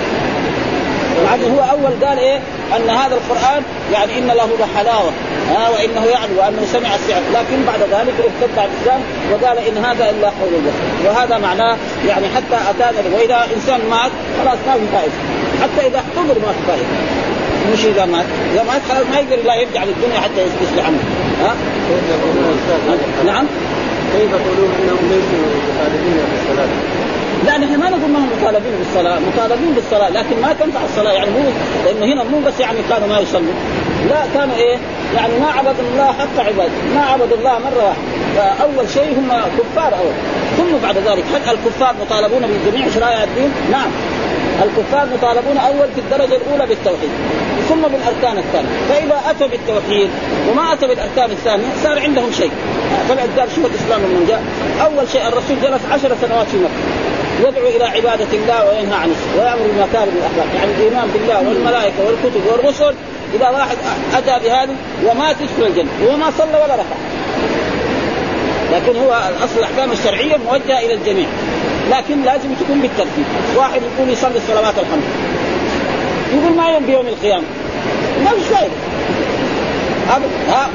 مع 1.28 1.36
هو 1.36 1.72
أول 1.72 2.06
قال 2.06 2.20
إيه؟ 2.20 2.40
أن 2.78 2.90
هذا 2.90 3.16
القرآن 3.16 3.64
يعني 3.94 4.20
إن 4.20 4.28
له 4.28 4.50
لحلاوة. 4.60 5.12
ها 5.50 5.70
وإنه 5.70 6.06
يعني 6.06 6.34
وأنه 6.38 6.66
سمع 6.74 6.96
السحر. 6.96 7.22
لكن 7.34 7.66
بعد 7.68 7.80
ذلك 7.80 8.14
ارتد 8.20 8.60
عن 8.60 8.70
الإسلام 8.74 9.02
وقال 9.32 9.58
إن 9.58 9.86
هذا 9.86 10.10
إلا 10.10 10.28
قول 10.28 10.52
البشر 10.56 11.10
وهذا 11.10 11.38
معناه 11.38 11.78
يعني 12.08 12.26
حتى 12.36 12.58
اتانا 12.70 13.16
وإذا 13.16 13.48
إنسان 13.56 13.80
مات 13.90 14.12
خلاص 14.40 14.58
ما 14.68 14.74
في 14.74 14.88
فائده 14.94 15.14
حتى 15.62 15.88
إذا 15.88 15.98
احتضر 15.98 16.40
ما 16.40 16.52
في 16.54 16.62
فائده 16.68 16.88
مش 17.74 17.86
إذا 17.86 18.06
مات. 18.06 18.26
إذا 18.54 18.64
مات 18.64 18.82
خلاص 18.90 19.06
ما 19.12 19.20
يقدر 19.20 19.44
لا 19.46 19.56
يرجع 19.56 19.84
للدنيا 19.84 20.20
حتى 20.20 20.42
يصلح 20.42 20.86
عنه. 20.86 21.00
ها؟ 21.42 21.56
نعم. 23.26 23.46
كيف 24.14 24.32
تقولون 24.32 24.72
إنهم 24.82 25.10
ليسوا 25.12 25.48
خالدين 25.78 26.18
في 26.30 26.52
الصلاه 26.52 26.68
لا 27.46 27.58
نحن 27.58 27.76
ما 27.80 27.90
نقول 27.90 28.10
ما 28.12 28.20
هم 28.20 28.30
مطالبين 28.42 28.72
بالصلاة 28.80 29.20
مطالبين 29.20 29.74
بالصلاة 29.76 30.10
لكن 30.10 30.42
ما 30.42 30.54
تنفع 30.54 30.80
الصلاة. 30.84 31.12
يعني 31.12 31.30
مو 31.30 31.44
لأنه 31.86 32.14
هنا 32.14 32.24
مو 32.24 32.40
بس 32.40 32.60
يعني 32.60 32.80
كانوا 32.90 33.08
ما 33.08 33.20
يصلوا 33.20 33.54
لا 34.10 34.24
كانوا 34.34 34.56
إيه؟ 34.56 34.78
يعني 35.16 35.40
ما 35.40 35.48
عبدوا 35.48 35.84
الله 35.92 36.06
حق 36.06 36.40
عباد 36.40 36.70
ما 36.96 37.02
عبدوا 37.02 37.38
الله 37.38 37.52
مرة 37.52 37.84
واحدة. 37.84 38.18
فأول 38.36 38.90
شيء 38.90 39.20
هم 39.20 39.30
كفار 39.58 39.94
أول. 39.94 40.14
ثم 40.58 40.78
بعد 40.84 40.98
ذلك 40.98 41.24
هل 41.34 41.56
الكفار 41.56 41.96
مطالبون 42.02 42.42
بجميع 42.42 42.90
شرائع 42.96 43.24
الدين؟ 43.24 43.52
نعم. 43.72 43.92
الكفار 44.64 45.08
مطالبون 45.14 45.58
أول 45.58 45.88
في 45.96 46.02
الدرجة 46.02 46.36
الأولى 46.36 46.66
بالتوحيد 46.66 47.10
ثم 47.70 47.82
بالأركان 47.82 48.38
الثانية. 48.38 48.70
فإذا 48.90 49.22
أتوا 49.30 49.48
بالتوحيد 49.48 50.10
وما 50.52 50.74
أتوا 50.74 50.88
بالأركان 50.88 51.32
الثانية 51.32 51.66
صار 51.84 52.00
عندهم 52.00 52.32
شيء. 52.32 52.52
فلذلك 53.10 53.50
شوف 53.56 53.66
الاسلام 53.66 54.00
من 54.00 54.26
جاء 54.28 54.42
أول 54.86 55.10
شيء 55.10 55.28
الرسول 55.28 55.58
جلس 55.62 55.82
عشر 55.92 56.16
سنوات 56.22 56.48
في 56.48 56.58
مكة. 56.58 56.97
يدعو 57.40 57.68
إلى 57.68 57.86
عبادة 57.86 58.28
الله 58.34 58.70
وينهى 58.70 58.96
عن 58.96 59.10
ويأمر 59.38 59.68
بمكارم 59.76 60.14
الأخلاق. 60.18 60.48
يعني 60.56 60.72
الإيمان 60.72 61.08
بالله 61.14 61.50
والملائكة 61.50 61.96
والكتب 62.06 62.42
والرسل. 62.52 62.94
إذا 63.34 63.50
واحد 63.50 63.78
أتى 64.14 64.46
بهذه 64.46 64.76
وما 65.06 65.34
تدخل 65.34 65.68
الجنة. 65.68 65.90
وما 66.10 66.32
صلى 66.38 66.58
ولا 66.64 66.74
ركع. 66.74 66.98
لكن 68.74 69.00
هو 69.00 69.30
الاصل 69.30 69.58
الأحكام 69.58 69.92
الشرعية 69.92 70.38
موجهة 70.38 70.80
إلى 70.80 70.94
الجميع. 70.94 71.28
لكن 71.92 72.24
لازم 72.24 72.50
تكون 72.62 72.82
بالترتيب. 72.82 73.26
واحد 73.56 73.82
يقول 73.82 74.10
يصلي 74.10 74.38
الصلوات 74.38 74.74
الخمس. 74.80 75.04
يقول 76.34 76.58
ما 76.58 76.70
يوم 76.70 76.86
بيوم 76.86 77.08
القيامة. 77.08 77.44
ما 78.24 78.30
فيش 78.30 78.44
فائده 78.44 78.72
ها 78.72 79.27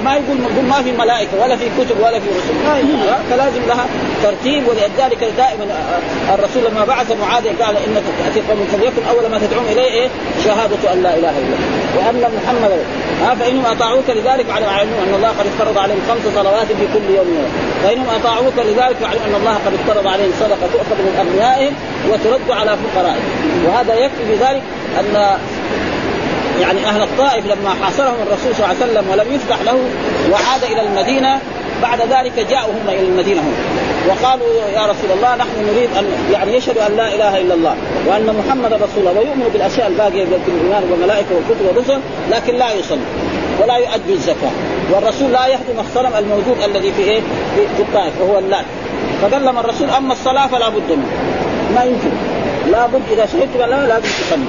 ما 0.04 0.14
يقول 0.14 0.36
يقول 0.40 0.64
ما 0.64 0.82
في 0.82 0.92
ملائكة 0.92 1.42
ولا 1.42 1.56
في 1.56 1.64
كتب 1.78 1.96
ولا 2.00 2.18
في 2.20 2.28
رسل. 2.28 2.54
ما 2.66 2.78
يقول 2.78 2.98
فلازم 3.30 3.62
لها 3.68 3.86
ترتيب 4.22 4.68
ولذلك 4.68 5.24
دائما 5.36 5.64
الرسول 6.34 6.62
لما 6.70 6.84
بعث 6.84 7.12
معاذ 7.20 7.44
قال 7.44 7.76
انك 7.76 8.02
تأتي 8.18 8.40
قوم 8.48 8.66
فليكن 8.72 9.02
أول 9.10 9.30
ما 9.30 9.38
تدعون 9.38 9.64
إليه 9.72 9.90
إيه؟ 9.92 10.08
شهادة 10.44 10.92
أن 10.92 11.02
لا 11.02 11.14
إله 11.18 11.30
إلا 11.30 11.54
الله. 11.56 11.60
وان 11.96 12.30
محمدا 12.36 12.78
ها 13.22 13.34
فإنهم 13.34 13.66
أطاعوك 13.66 14.10
لذلك 14.10 14.50
على 14.50 14.66
علموا 14.66 14.98
أن 15.08 15.14
الله 15.14 15.28
قد 15.28 15.46
افترض 15.46 15.78
عليهم 15.78 16.00
خمس 16.08 16.34
صلوات 16.34 16.66
في 16.66 16.86
كل 16.94 17.14
يوم. 17.14 17.28
يوم 17.36 17.48
فإنهم 17.82 18.06
أطاعوك 18.20 18.56
لذلك 18.58 18.96
وعلموا 19.02 19.26
أن 19.26 19.34
الله 19.40 19.54
قد 19.66 19.72
افترض 19.74 20.06
عليهم 20.06 20.32
صدقة 20.40 20.66
تؤخذ 20.72 20.98
من 21.06 21.14
أغنيائهم 21.22 21.74
وترد 22.10 22.50
على 22.50 22.76
فقرائهم. 22.82 23.24
وهذا 23.66 23.94
يكفي 23.94 24.24
بذلك 24.30 24.62
أن 25.00 25.38
يعني 26.61 26.87
أهل 26.87 27.02
الطائف 27.02 27.47
لما 27.47 27.71
حاصرهم 27.82 28.14
الرسول 28.26 28.54
صلى 28.54 28.64
الله 28.64 28.76
عليه 28.80 28.92
وسلم 28.92 29.11
ولم 29.11 29.35
يفتح 29.35 29.62
له 29.62 29.78
وعاد 30.32 30.64
إلى 30.64 30.80
المدينة. 30.80 31.38
بعد 31.82 32.00
ذلك 32.00 32.47
جاءوا 32.50 32.73
هم 32.73 32.88
إلى 32.88 33.00
المدينة 33.00 33.40
هم. 33.40 33.54
وقالوا 34.09 34.47
يا 34.75 34.82
رسول 34.82 35.11
الله 35.16 35.37
نحن 35.37 35.49
نريد 35.75 35.88
أن 35.99 36.04
يعني 36.32 36.56
يشهد 36.56 36.78
أن 36.78 36.97
لا 36.97 37.14
إله 37.14 37.40
إلا 37.40 37.54
الله 37.54 37.76
وأن 38.06 38.37
محمد 38.47 38.73
رسول 38.73 38.99
الله 38.99 39.12
ويؤمن 39.12 39.49
بالأشياء 39.52 39.87
الباقية 39.87 40.25
في 40.25 40.50
الإيمان 40.50 40.82
والملائكة 40.90 41.28
والكتب 41.35 41.66
والرسل 41.66 42.00
لكن 42.30 42.54
لا 42.54 42.73
يصلي 42.73 43.00
ولا 43.62 43.76
يؤدي 43.76 44.12
الزكاة. 44.12 44.50
والرسول 44.92 45.32
لا 45.32 45.47
يهدم 45.47 45.80
الصنم 45.80 46.12
الموجود 46.18 46.56
الذي 46.64 46.92
في 46.92 47.02
إيه؟ 47.02 47.21
في 47.76 47.82
الطائف 47.82 48.12
وهو 48.21 48.38
اللات 48.38 48.64
فقال 49.23 49.44
لهم 49.44 49.59
الرسول 49.59 49.90
أما 49.90 50.12
الصلاة 50.12 50.47
فلا 50.47 50.68
بد 50.68 50.90
منها 50.90 51.23
ما 51.75 51.85
يمكن. 51.85 52.11
لابد 52.73 53.02
إذا 53.12 53.26
شهدت 53.26 53.56
لا 53.56 53.87
لازم 53.87 54.09
تصلي. 54.09 54.44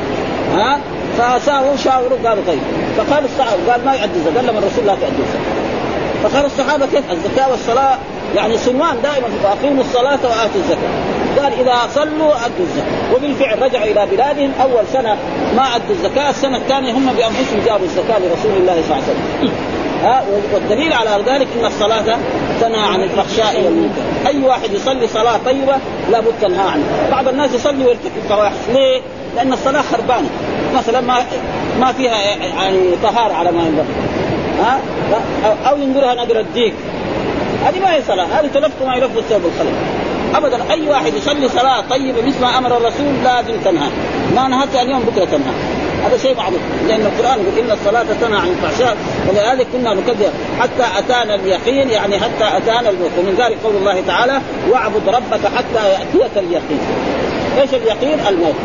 ها؟ 0.54 0.80
فساووا 1.18 1.76
شاوروا 1.78 2.18
قالوا 2.26 2.44
طيب. 2.48 2.62
فقال 2.98 3.26
الصحابة 3.26 3.72
قال 3.72 3.86
ما 3.86 3.94
يؤدي 3.94 4.16
الزكاه 4.16 4.36
قال 4.36 4.46
لهم 4.46 4.58
الرسول 4.58 4.86
لا 4.86 4.94
تؤدي 4.96 5.22
الزكاه 5.24 5.64
فقال 6.24 6.46
الصحابة 6.46 6.86
كيف؟ 6.86 7.12
الزكاة 7.12 7.52
والصلاة 7.52 7.98
يعني 8.36 8.58
صنوان 8.58 9.02
دائما 9.04 9.28
أقيموا 9.46 9.84
الصلاة 9.84 10.20
وآتوا 10.24 10.56
الزكاة. 10.56 10.90
قال 11.40 11.54
إذا 11.54 11.76
صلوا 11.96 12.36
أدوا 12.46 12.66
الزكاة. 12.66 13.16
وبالفعل 13.16 13.62
رجعوا 13.62 13.86
إلى 13.86 14.08
بلادهم 14.12 14.52
أول 14.62 14.84
سنة 14.94 15.18
ما 15.56 15.76
أدوا 15.76 15.96
الزكاة 15.96 16.30
السنة 16.30 16.58
الثانية 16.58 16.92
هم 16.92 17.06
بأنفسهم 17.06 17.62
جابوا 17.66 17.86
الزكاة 17.86 18.20
لرسول 18.20 18.52
الله 18.58 18.74
صلى 18.74 18.96
الله 18.96 18.96
عليه 18.96 19.04
وسلم. 19.04 19.54
ها 20.04 20.24
والدليل 20.54 20.94
على 20.94 21.24
ذلك 21.26 21.48
إن 21.60 21.66
الصلاة 21.66 22.18
تنهى 22.62 22.88
عن 22.94 23.04
الفحشاء 23.04 23.62
والمنكر، 23.64 24.02
أي 24.28 24.44
واحد 24.44 24.74
يصلي 24.74 25.08
صلاة 25.08 25.38
طيبة 25.46 25.76
لابد 26.12 26.34
تنهى 26.42 26.70
عنه، 26.70 26.84
بعض 27.12 27.28
الناس 27.28 27.54
يصلي 27.54 27.86
ويرتكب 27.86 28.22
فواحش، 28.30 28.56
ليه؟ 28.74 29.02
لأن 29.36 29.54
الصلاة 29.54 29.82
خربانة، 29.82 30.30
مثلا 30.74 31.02
ما 31.02 31.18
ما 31.80 31.92
فيها 31.92 32.16
يعني 32.16 32.78
طهارة 33.04 33.34
على 33.34 33.52
ما 33.52 33.64
ينبغي. 33.64 33.86
ها؟ 34.60 34.80
أو 35.70 35.78
ينظرها 35.78 36.16
نظر 36.16 36.40
الديك. 36.40 36.74
هذه 37.66 37.80
ما 37.80 37.94
هي 37.94 38.02
صلاة. 38.08 38.26
هذه 38.26 38.48
تلف 38.48 38.72
ما 38.86 38.96
يلف 38.96 39.18
الثوب 39.18 39.42
الخلق. 39.46 39.74
ابدا 40.36 40.74
أي 40.74 40.90
واحد 40.90 41.14
يصلي 41.14 41.50
صلاة 41.50 41.82
طيبة 41.82 42.22
مثل 42.22 42.42
ما 42.42 42.58
أمر 42.58 42.78
الرسول 42.78 43.06
لازم 43.24 43.62
تنهى. 43.66 43.90
ما 44.36 44.48
نهت 44.48 44.76
اليوم 44.76 45.00
بكرة 45.00 45.26
تنهى. 45.26 45.54
هذا 46.06 46.18
شيء 46.18 46.38
معروف. 46.38 46.60
لأن 46.88 47.02
القرآن 47.02 47.40
يقول 47.40 47.60
إن 47.60 47.72
الصلاة 47.72 48.06
تنهى 48.22 48.40
عن 48.40 48.48
الفحشاء 48.48 48.98
ولذلك 49.30 49.68
كنا 49.74 49.94
نكذب 49.94 50.34
حتى 50.60 51.00
أتانا 51.00 51.36
اليقين 51.36 51.90
يعني 51.90 52.20
حتى 52.20 52.58
أتانا 52.58 52.90
الموت 52.90 53.12
ومن 53.20 53.36
ذلك 53.38 53.58
قول 53.64 53.76
الله 53.76 54.02
تعالى 54.08 54.42
واعبد 54.70 55.10
ربك 55.10 55.48
حتى 55.56 55.90
يأتيك 55.90 56.38
اليقين. 56.38 56.80
إيش 57.62 57.74
اليقين؟ 57.74 58.20
الموت 58.28 58.56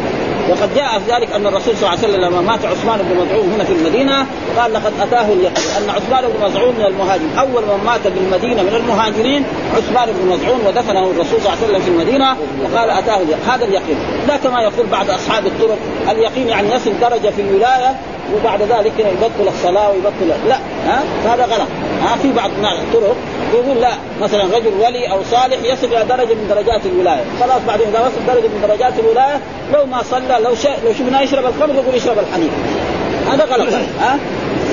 وقد 0.48 0.74
جاء 0.74 0.98
في 0.98 1.12
ذلك 1.12 1.32
أن 1.32 1.46
الرسول 1.46 1.76
صلى 1.76 1.88
الله 1.88 1.98
عليه 1.98 2.08
وسلم 2.08 2.20
لما 2.20 2.40
مات 2.40 2.64
عثمان 2.64 2.98
بن 2.98 3.16
مزعون 3.16 3.52
هنا 3.52 3.64
في 3.64 3.72
المدينة 3.72 4.26
قال 4.58 4.72
لقد 4.72 4.92
أتاه 5.00 5.32
اليقين 5.32 5.70
أن 5.78 5.90
عثمان 5.90 6.24
بن 6.24 6.46
مزعون 6.46 6.74
من 6.74 6.84
المهاجرين. 6.84 7.38
أول 7.38 7.62
من 7.62 7.84
مات 7.84 8.06
بالمدينة 8.06 8.62
من 8.62 8.74
المهاجرين 8.74 9.44
عثمان 9.76 10.08
بن 10.12 10.28
مزعون 10.28 10.60
ودفنه 10.66 11.10
الرسول 11.10 11.40
صلى 11.40 11.52
الله 11.52 11.56
عليه 11.62 11.64
وسلم 11.64 11.80
في 11.80 11.88
المدينة 11.88 12.36
وقال 12.62 12.90
أتاه 12.90 13.16
اليقين. 13.16 13.50
هذا 13.50 13.64
اليقين. 13.64 13.98
لا 14.28 14.36
كما 14.36 14.62
يقول 14.62 14.86
بعض 14.86 15.10
أصحاب 15.10 15.46
الطرق. 15.46 15.78
اليقين 16.10 16.48
يعني 16.48 16.74
يصل 16.74 16.92
درجة 17.00 17.30
في 17.30 17.40
الولاية 17.42 17.94
وبعد 18.34 18.62
ذلك 18.62 18.92
يبطل 18.98 19.48
الصلاة 19.48 19.90
ويبطل 19.90 20.48
لا 20.48 20.56
ها؟ 20.86 21.02
هذا 21.24 21.44
غلط. 21.44 21.68
ها 22.02 22.16
في 22.22 22.32
بعض 22.32 22.50
الطرق 22.50 23.16
يقول 23.54 23.80
لا 23.80 23.92
مثلا 24.20 24.42
رجل 24.42 24.72
ولي 24.80 25.10
أو 25.10 25.22
صالح 25.30 25.58
يصل 25.62 25.86
إلى 25.86 26.04
درجة 26.08 26.34
من 26.34 26.46
درجات 26.48 26.86
الولاية. 26.86 27.24
خلاص 27.40 27.62
بعدين 27.66 27.86
إذا 27.88 28.00
وصل 28.00 28.26
درجة 28.26 28.48
من 28.48 28.66
درجات 28.68 28.98
الولاية 28.98 29.40
لو 29.72 29.86
ما 29.86 30.02
صلى 30.02 30.38
لو 30.44 30.54
شا... 30.54 30.68
لو 30.84 30.92
شفناه 30.92 31.20
يشرب 31.20 31.46
الخمر 31.46 31.74
يقول 31.74 31.94
يشرب 31.94 32.18
الحليب. 32.18 32.50
هذا 33.32 33.44
غلط. 33.44 33.74
ها؟ 34.02 34.18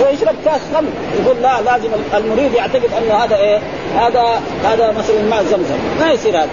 ويشرب 0.04 0.36
كاس 0.46 0.62
خمر 0.76 0.90
يقول 1.22 1.42
لا 1.42 1.62
لازم 1.62 1.90
المريض 2.18 2.54
يعتقد 2.54 2.90
أنه 2.98 3.14
هذا 3.14 3.36
إيه؟ 3.36 3.60
هذا 3.96 4.42
هذا 4.64 4.92
مثلا 4.98 5.22
ماء 5.30 5.44
زمزم. 5.44 5.76
ما 6.00 6.12
يصير 6.12 6.38
هذا. 6.38 6.50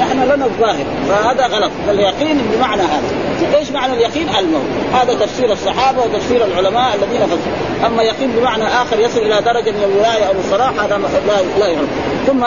نحن 0.00 0.22
لنا 0.22 0.44
الظاهر. 0.44 0.84
فهذا 1.08 1.46
غلط. 1.46 1.70
فاليقين 1.86 2.38
بمعنى 2.54 2.82
هذا. 2.82 3.56
إيش 3.58 3.70
معنى 3.70 3.92
اليقين؟ 3.92 4.28
الموت. 4.28 4.62
هذا 4.94 5.14
تفسير 5.14 5.52
الصحابة 5.52 6.02
وتفسير 6.02 6.44
العلماء 6.44 6.94
الذين 6.94 7.26
فسروا. 7.26 7.86
أما 7.86 8.02
يقين 8.02 8.30
بمعنى 8.30 8.64
آخر 8.64 8.98
يصل 8.98 9.18
إلى 9.18 9.40
درجة 9.40 9.70
من 9.70 9.84
الولاية 9.92 10.24
أو 10.24 10.32
الصلاح 10.44 10.70
هذا 10.82 11.00
لا 11.26 11.58
لا 11.58 11.66
يعرف 11.66 11.88
ثم 12.26 12.46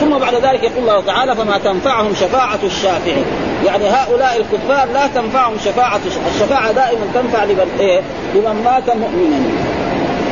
ثم 0.00 0.18
بعد 0.18 0.34
ذلك 0.34 0.62
يقول 0.62 0.78
الله 0.78 1.00
تعالى 1.00 1.36
فما 1.36 1.58
تنفعهم 1.58 2.14
شفاعة 2.14 2.58
الشافعين. 2.64 3.24
يعني 3.66 3.88
هؤلاء 3.88 4.36
الكفار 4.36 4.88
لا 4.92 5.06
تنفعهم 5.06 5.54
شفاعة 5.64 6.00
الشفاعة 6.34 6.72
دائما 6.72 7.06
تنفع 7.14 7.44
لمن 7.44 7.76
إيه؟ 7.80 8.00
لمن 8.34 8.62
مات 8.64 8.96
مؤمنا. 8.96 9.38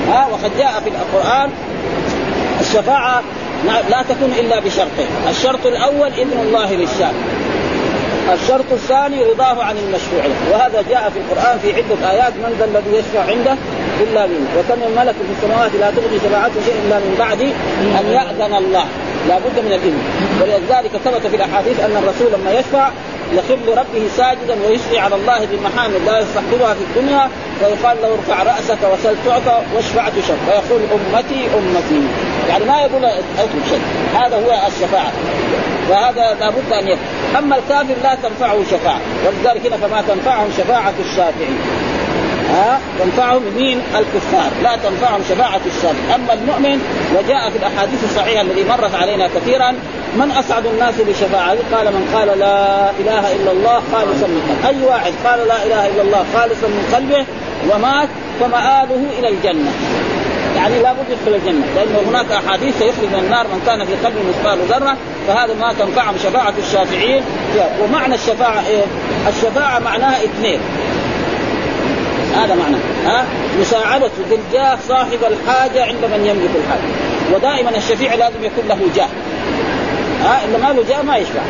ها 0.08 0.28
وقد 0.32 0.50
جاء 0.58 0.82
في 0.84 0.88
القرآن 0.88 1.50
الشفاعة 2.60 3.22
لا 3.90 4.02
تكون 4.08 4.32
إلا 4.40 4.60
بشرطين 4.60 5.06
الشرط 5.30 5.66
الأول 5.66 6.10
إذن 6.12 6.38
الله 6.42 6.72
للشافع 6.72 7.12
الشرط 8.32 8.72
الثاني 8.72 9.24
رضاه 9.24 9.64
عن 9.64 9.76
المشروع 9.76 10.24
وهذا 10.52 10.84
جاء 10.90 11.10
في 11.14 11.18
القرآن 11.18 11.58
في 11.58 11.68
عدة 11.68 12.10
آيات 12.10 12.32
من 12.32 12.56
ذا 12.58 12.64
الذي 12.64 12.96
يشفع 12.98 13.20
عنده 13.20 13.56
إلا 14.00 14.26
منه. 14.26 14.46
وكم 14.58 14.78
من 14.80 14.92
ملك 14.96 15.14
في 15.14 15.32
السماوات 15.36 15.70
لا 15.80 15.90
تغني 15.90 16.18
شفاعته 16.24 16.54
شيء 16.64 16.74
إلا 16.86 16.96
من 16.98 17.14
بعد 17.18 17.40
أن 18.00 18.06
يأذن 18.16 18.54
الله. 18.54 18.84
لا 19.28 19.38
بد 19.38 19.56
من 19.66 19.72
الإذن. 19.72 20.02
ولذلك 20.42 20.90
ثبت 21.04 21.26
في 21.26 21.36
الأحاديث 21.36 21.80
أن 21.80 21.96
الرسول 22.02 22.40
لما 22.40 22.50
يشفع 22.58 22.88
يخر 23.32 23.56
لربه 23.66 24.08
ساجدا 24.16 24.56
ويثني 24.66 24.98
على 24.98 25.14
الله 25.14 25.46
بمحامد 25.46 26.00
لا 26.06 26.20
يستحضرها 26.20 26.74
في 26.74 26.80
الدنيا 26.80 27.28
ويقال 27.62 27.96
له 28.02 28.14
ارفع 28.14 28.42
رأسك 28.42 28.78
وسل 28.92 29.16
تعطى 29.26 29.62
واشفع 29.74 30.08
تشف 30.08 30.36
فيقول 30.46 30.80
أمتي 30.82 31.46
أمتي. 31.58 32.02
يعني 32.48 32.64
ما 32.64 32.80
يقول 32.80 33.04
اترك 33.04 33.64
شيء. 33.68 33.80
هذا 34.14 34.36
هو 34.36 34.66
الشفاعة. 34.68 35.12
وهذا 35.90 36.36
لابد 36.40 36.72
أن 36.72 36.88
يكون. 36.88 37.06
أما 37.38 37.56
الكافر 37.56 37.94
لا 38.02 38.14
تنفعه 38.14 38.64
شفاعة. 38.70 39.00
ولذلك 39.26 39.66
هنا 39.66 39.76
فما 39.76 40.02
تنفعهم 40.08 40.48
شفاعة 40.58 40.94
الشافعين 41.00 41.58
ها 42.52 42.80
تنفعهم 42.98 43.42
مين 43.56 43.80
الكفار 43.94 44.50
لا 44.62 44.76
تنفعهم 44.76 45.20
شفاعة 45.28 45.60
الشافعين 45.66 46.10
أما 46.14 46.32
المؤمن 46.32 46.80
وجاء 47.16 47.50
في 47.50 47.58
الأحاديث 47.58 48.04
الصحيحة 48.04 48.42
التي 48.42 48.64
مرت 48.64 48.94
علينا 48.94 49.28
كثيرا 49.28 49.74
من 50.16 50.30
أسعد 50.30 50.66
الناس 50.66 50.94
بشفاعة؟ 51.08 51.56
قال 51.72 51.86
من 51.86 52.10
قال 52.14 52.38
لا 52.38 52.90
إله 52.90 53.32
إلا 53.36 53.52
الله 53.52 53.82
خالصا 53.92 54.26
من 54.26 54.58
قلبه. 54.62 54.68
أي 54.68 54.86
واحد 54.86 55.12
قال 55.24 55.48
لا 55.48 55.66
إله 55.66 55.86
إلا 55.86 56.02
الله 56.02 56.24
خالصا 56.34 56.66
من 56.66 56.92
قلبه 56.94 57.26
ومات 57.70 58.08
فمآله 58.40 59.06
إلى 59.18 59.28
الجنة. 59.28 59.72
يعني 60.56 60.82
لا 60.82 60.92
بد 60.92 61.10
يدخل 61.10 61.34
الجنة 61.34 61.66
لأنه 61.76 62.10
هناك 62.10 62.32
أحاديث 62.32 62.78
سيخرج 62.78 63.08
من 63.12 63.18
النار 63.24 63.46
من 63.46 63.62
كان 63.66 63.84
في 63.84 63.94
قلبه 64.06 64.20
مثقال 64.28 64.58
ذرة 64.68 64.96
فهذا 65.28 65.54
ما 65.54 65.72
تنفعهم 65.72 66.14
شفاعة 66.18 66.54
الشافعين. 66.58 67.22
ومعنى 67.82 68.14
الشفاعة 68.14 68.66
إيه؟ 68.66 68.84
الشفاعة 69.28 69.78
معناها 69.78 70.24
اثنين. 70.24 70.60
هذا 72.34 72.54
معنى. 72.54 72.76
ها؟ 73.06 73.24
مساعدة 73.60 74.10
الجاه 74.30 74.78
صاحب 74.88 75.18
الحاجة 75.24 75.84
عند 75.84 76.04
من 76.04 76.26
يملك 76.26 76.50
الحاجة. 76.64 76.92
ودائما 77.34 77.76
الشفيع 77.76 78.14
لازم 78.14 78.44
يكون 78.44 78.68
له 78.68 78.78
جاه. 78.96 79.08
ها؟ 80.24 80.40
اذا 80.44 80.58
ما 80.58 80.72
له 80.72 80.84
جاه 80.88 81.02
ما 81.02 81.16
يشفع. 81.16 81.40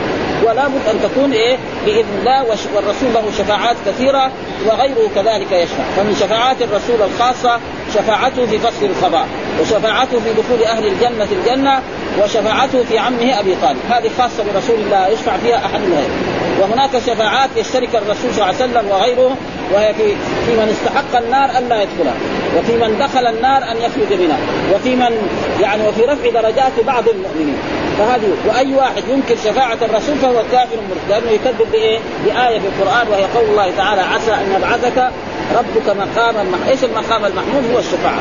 ولا 0.45 0.69
بد 0.69 0.89
أن 0.91 1.01
تكون 1.03 1.33
إيه؟ 1.33 1.57
بإذن 1.87 2.19
الله 2.19 2.43
والرسول 2.75 3.15
له 3.15 3.25
شفاعات 3.39 3.77
كثيرة 3.87 4.31
وغيره 4.67 5.11
كذلك 5.15 5.53
يشفع. 5.53 5.85
فمن 5.97 6.17
شفاعات 6.21 6.63
الرسول 6.63 7.03
الخاصة 7.03 7.61
شفاعته 7.95 8.47
في 8.47 8.59
فصل 8.59 8.87
الخباء 8.87 9.27
وشفاعته 9.61 10.21
في 10.21 10.33
دخول 10.33 10.63
أهل 10.65 10.87
الجنة 10.87 11.29
الجنة 11.33 11.83
وشفاعته 12.23 12.85
في 12.85 12.99
عمه 12.99 13.41
أبي 13.41 13.55
طالب. 13.63 13.79
هذه 13.91 14.11
خاصة 14.19 14.45
برسول 14.53 14.77
الله 14.81 15.09
يشفع 15.09 15.37
فيها 15.37 15.57
أحد 15.57 15.81
غيره. 15.81 16.42
وهناك 16.61 16.99
شفاعات 16.99 17.51
يشترك 17.57 17.95
الرسول 17.95 18.35
صلى 18.35 18.45
الله 18.45 18.45
عليه 18.45 18.57
وسلم 18.57 18.91
وغيره 18.91 19.37
وهي 19.73 19.95
في 19.95 20.17
في 20.47 20.53
من 20.53 20.69
استحق 20.69 21.17
النار 21.17 21.45
الا 21.59 21.83
يدخلها 21.83 22.15
وفي 22.59 22.73
من 22.73 22.99
دخل 22.99 23.27
النار 23.27 23.63
أن 23.71 23.77
يخرج 23.77 24.21
منها 24.21 24.39
وفي 24.75 24.97
من 24.97 25.29
يعني 25.61 25.89
وفي 25.89 26.03
رفع 26.03 26.31
درجات 26.41 26.73
بعض 26.87 27.09
المؤمنين. 27.09 27.57
فهذه 27.99 28.33
وأي 28.47 28.75
واحد 28.75 29.03
ينكر 29.09 29.37
شفاعة 29.37 29.79
الرسول 29.83 30.17
فهو 30.17 30.43
كافر 30.53 30.77
مرتد 30.77 31.09
لأنه 31.09 31.31
يكذب 31.31 31.73
بإيه؟ 31.73 31.99
بآية 32.25 32.59
في 32.59 32.67
القرآن 32.67 33.09
وهي 33.09 33.25
قول 33.25 33.45
الله 33.45 33.73
تعالى 33.77 34.01
عسى 34.01 34.35
أن 34.35 34.55
يبعثك 34.57 35.11
ربك 35.55 35.97
مقاما 35.97 36.43
محمود 36.43 36.69
إيش 36.69 36.85
المقام 36.85 37.25
المحمود؟ 37.25 37.65
هو 37.73 37.79
الشفاعة. 37.79 38.21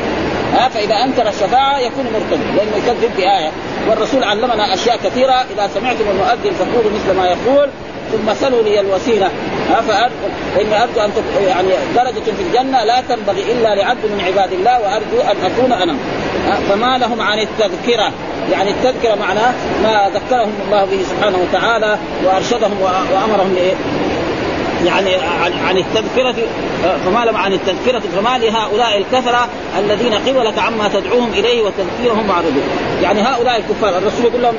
ها 0.52 0.68
فإذا 0.68 0.94
أنكر 0.94 1.28
الشفاعة 1.28 1.78
يكون 1.78 2.04
مرتد 2.12 2.40
لأنه 2.56 2.76
يكذب 2.76 3.16
بآية. 3.16 3.50
والرسول 3.88 4.24
علمنا 4.24 4.74
أشياء 4.74 4.96
كثيرة 5.04 5.32
إذا 5.32 5.70
سمعتم 5.74 6.04
المؤذن 6.10 6.54
فقولوا 6.58 6.90
مثل 6.90 7.16
ما 7.16 7.26
يقول 7.26 7.68
ثم 8.12 8.34
سلوا 8.34 8.62
لي 8.62 8.80
الوسيله 8.80 9.30
فاني 9.68 10.82
أرجو 10.82 11.00
أن 11.00 11.10
يعني 11.46 11.68
درجة 11.96 12.24
في 12.24 12.42
الجنة 12.48 12.84
لا 12.84 13.00
تنبغي 13.08 13.52
إلا 13.52 13.74
لعبد 13.74 14.04
من 14.04 14.20
عباد 14.26 14.52
الله 14.52 14.80
وأرجو 14.80 15.20
أن 15.20 15.36
أكون 15.50 15.72
أنا. 15.72 15.96
فما 16.68 16.98
لهم 16.98 17.20
عن 17.20 17.38
التذكرة. 17.38 18.12
يعني 18.52 18.70
التذكرة 18.70 19.14
معناه 19.14 19.52
ما 19.82 20.10
ذكرهم 20.14 20.52
الله 20.66 20.84
به 20.84 21.02
سبحانه 21.10 21.38
وتعالى 21.38 21.98
وأرشدهم 22.24 22.80
وأمرهم 23.12 23.56
يعني 24.86 25.14
عن, 25.14 25.52
عن 25.68 25.76
التذكرة 25.76 26.34
فما 27.04 27.24
لهم 27.24 27.36
عن 27.36 27.52
التذكرة 27.52 28.02
فما 28.16 28.38
لهؤلاء 28.38 28.98
الكفرة 28.98 29.48
الذين 29.78 30.14
قبلك 30.14 30.58
عما 30.58 30.88
تدعوهم 30.88 31.32
إليه 31.32 31.62
وتذكيرهم 31.62 32.26
معرضون 32.26 32.62
يعني 33.02 33.20
هؤلاء 33.20 33.56
الكفار 33.56 33.98
الرسول 33.98 34.24
يقول 34.24 34.42
لهم 34.42 34.54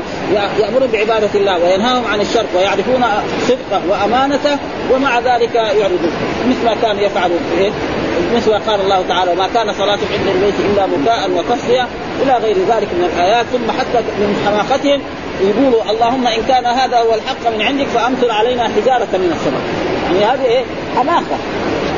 يأمرون 0.59 0.87
بعبادة 0.87 1.29
الله 1.35 1.63
وينهاهم 1.63 2.05
عن 2.05 2.21
الشرك 2.21 2.47
ويعرفون 2.55 3.03
صدقه 3.47 3.81
وأمانته 3.89 4.57
ومع 4.91 5.19
ذلك 5.19 5.55
يعرضون 5.55 6.11
مثل 6.49 6.65
ما 6.65 6.75
كانوا 6.81 7.01
يفعلون 7.01 7.39
إيه؟ 7.57 7.71
مثل 8.35 8.51
ما 8.51 8.57
قال 8.57 8.81
الله 8.81 9.03
تعالى 9.07 9.31
وما 9.31 9.47
كان 9.53 9.73
صلاة 9.73 9.99
عند 10.13 10.27
البيت 10.35 10.53
إلا 10.59 10.85
بكاء 10.85 11.29
وتصفية 11.31 11.87
إلى 12.23 12.37
غير 12.37 12.55
ذلك 12.55 12.87
من 12.93 13.09
الآيات 13.13 13.45
ثم 13.45 13.71
حتى 13.71 13.99
من 14.19 14.43
حماقتهم 14.45 15.01
يقولوا 15.41 15.91
اللهم 15.91 16.27
إن 16.27 16.43
كان 16.47 16.65
هذا 16.65 16.97
هو 16.97 17.13
الحق 17.13 17.47
من 17.55 17.61
عندك 17.61 17.87
فأمطر 17.87 18.31
علينا 18.31 18.63
حجارة 18.63 19.07
من 19.13 19.31
السماء. 19.35 19.61
يعني 20.05 20.25
هذه 20.25 20.45
إيه؟ 20.45 20.63
حماقة. 20.97 21.37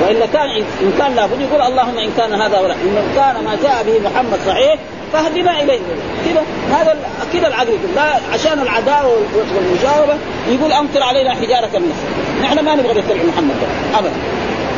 وإلا 0.02 0.26
كان 0.26 0.50
ان 0.82 0.94
كان 1.00 1.16
لابد 1.16 1.42
يقول 1.42 1.62
اللهم 1.62 1.98
إن 1.98 2.12
كان 2.18 2.42
هذا 2.42 2.60
ولا 2.60 2.74
إن 2.74 3.12
كان 3.16 3.44
ما 3.44 3.58
جاء 3.64 3.84
به 3.84 4.10
محمد 4.10 4.40
صحيح 4.48 4.76
فاهدنا 5.14 5.64
إليه. 5.64 5.80
كذا 6.26 6.44
هذا 6.72 6.98
كذا 7.34 7.48
العقل 7.48 7.78
لا 7.96 8.20
عشان 8.34 8.60
العداوة 8.62 9.18
والمجاوبه 9.56 10.18
يقول 10.50 10.74
أمطر 10.74 11.04
علينا 11.04 11.32
حجارة 11.32 11.80
من 11.80 11.92
السماء. 11.92 12.44
نحن 12.44 12.66
ما 12.66 12.76
نبغى 12.76 12.94
نتبع 12.94 13.16
محمد. 13.16 13.56
ابدا. 13.96 14.12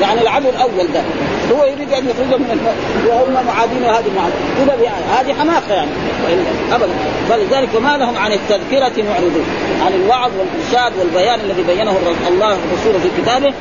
يعني 0.02 0.22
العدو 0.22 0.50
الأول 0.50 0.88
ده. 0.94 1.02
هو 1.52 1.66
يريد 1.66 1.94
أن 1.94 2.10
يخرجهم 2.10 2.42
من 2.42 2.68
وهم 3.08 3.46
معادين 3.48 3.84
هذه 3.84 4.06
المعادين 4.08 4.84
يعني 4.84 5.04
هذه 5.20 5.40
حماقة 5.40 5.74
يعني. 5.74 5.92
ابدا. 6.72 6.94
فلذلك 7.30 7.82
ما 7.82 7.98
لهم 7.98 8.18
عن 8.18 8.32
التذكرة 8.32 9.04
معرضون 9.04 9.46
عن 9.86 9.94
الوعظ 9.94 10.32
والإرشاد 10.40 11.00
والبيان 11.00 11.40
الذي 11.40 11.64
بينه 11.64 11.98
الله 12.28 12.58
ورسوله 12.72 13.00
في 13.00 13.22
كتابه. 13.22 13.54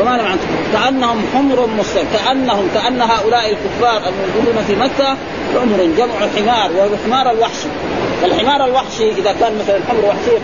وما 0.00 0.16
لهم 0.16 0.26
عن 0.26 0.38
كأنهم 0.72 1.22
حمر 1.34 1.68
مستر 1.78 2.02
كانهم 2.12 2.68
كأن 2.74 3.02
هؤلاء 3.02 3.50
الكفار 3.50 4.02
الموجودون 4.08 4.64
في 4.66 4.76
مكة 4.76 5.16
حمر 5.54 5.84
جمع 5.96 6.28
حمار 6.36 6.70
وهو 6.72 6.96
حمار 7.04 7.30
الوحشي 7.30 7.68
الحمار 8.24 8.64
الوحشي 8.64 9.10
إذا 9.10 9.32
كان 9.40 9.58
مثلا 9.58 9.80
حمر 9.88 10.04
وحشية 10.04 10.38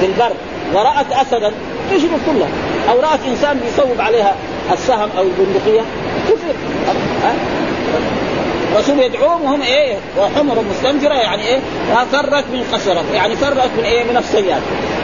في 0.00 0.06
البر 0.06 0.32
ورأت 0.74 1.12
اسدا 1.12 1.52
تشرب 1.90 2.20
كلها. 2.26 2.48
أو 2.90 3.00
رأت 3.00 3.20
إنسان 3.28 3.60
بيصوب 3.60 4.00
عليها 4.00 4.34
السهم 4.72 5.08
أو 5.18 5.22
البندقية. 5.22 5.80
كفر. 6.28 6.54
الرسول 8.72 9.00
يدعوهم 9.00 9.42
وهم 9.42 9.62
إيه؟ 9.62 9.96
وحمر 10.18 10.64
مستنفره 10.70 11.14
يعني 11.14 11.46
إيه؟ 11.46 11.58
فرت 12.12 12.44
من 12.52 12.64
قسورة. 12.72 13.04
يعني 13.14 13.36
فرت 13.36 13.70
من 13.78 13.84
إيه؟ 13.84 14.04
من 14.04 14.16
الصياد. 14.16 14.62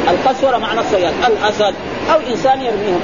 القسورة 0.09 0.57
معنى 0.57 0.81
الصياد. 0.81 1.13
الأسد. 1.27 1.75
أو 2.13 2.21
إنسان 2.31 2.61
يرميهم. 2.61 3.01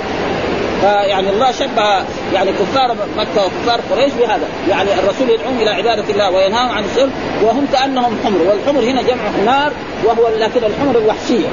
فيعني 0.81 1.31
الله 1.31 1.53
شبه 1.53 2.05
يعني 2.33 2.53
كفار 2.53 2.97
مكة 3.17 3.47
وكفار 3.47 3.81
قريش 3.91 4.13
بهذا، 4.13 4.49
يعني 4.69 4.89
الرسول 4.95 5.31
يدعوهم 5.31 5.59
إلى 5.59 5.71
عبادة 5.71 6.05
الله 6.11 6.31
وينهاهم 6.31 6.73
عن 6.73 6.85
الشرك 6.85 7.11
وهم 7.43 7.67
كأنهم 7.73 8.19
حمر، 8.25 8.39
والحمر 8.49 8.85
هنا 8.85 9.03
جمع 9.03 9.23
حمار 9.39 9.73
وهو 10.05 10.29
لكن 10.29 10.65
الحمر 10.65 10.99
الوحشيه 10.99 11.49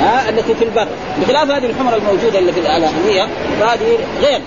ها 0.00 0.28
التي 0.28 0.54
في 0.54 0.64
البر. 0.64 0.86
بخلاف 1.20 1.50
هذه 1.50 1.66
الحمر 1.66 1.96
الموجودة 1.96 2.38
اللي 2.38 2.52
في 2.52 2.60
الاهليه 2.60 3.28
فهذه 3.60 3.98
غير. 4.22 4.40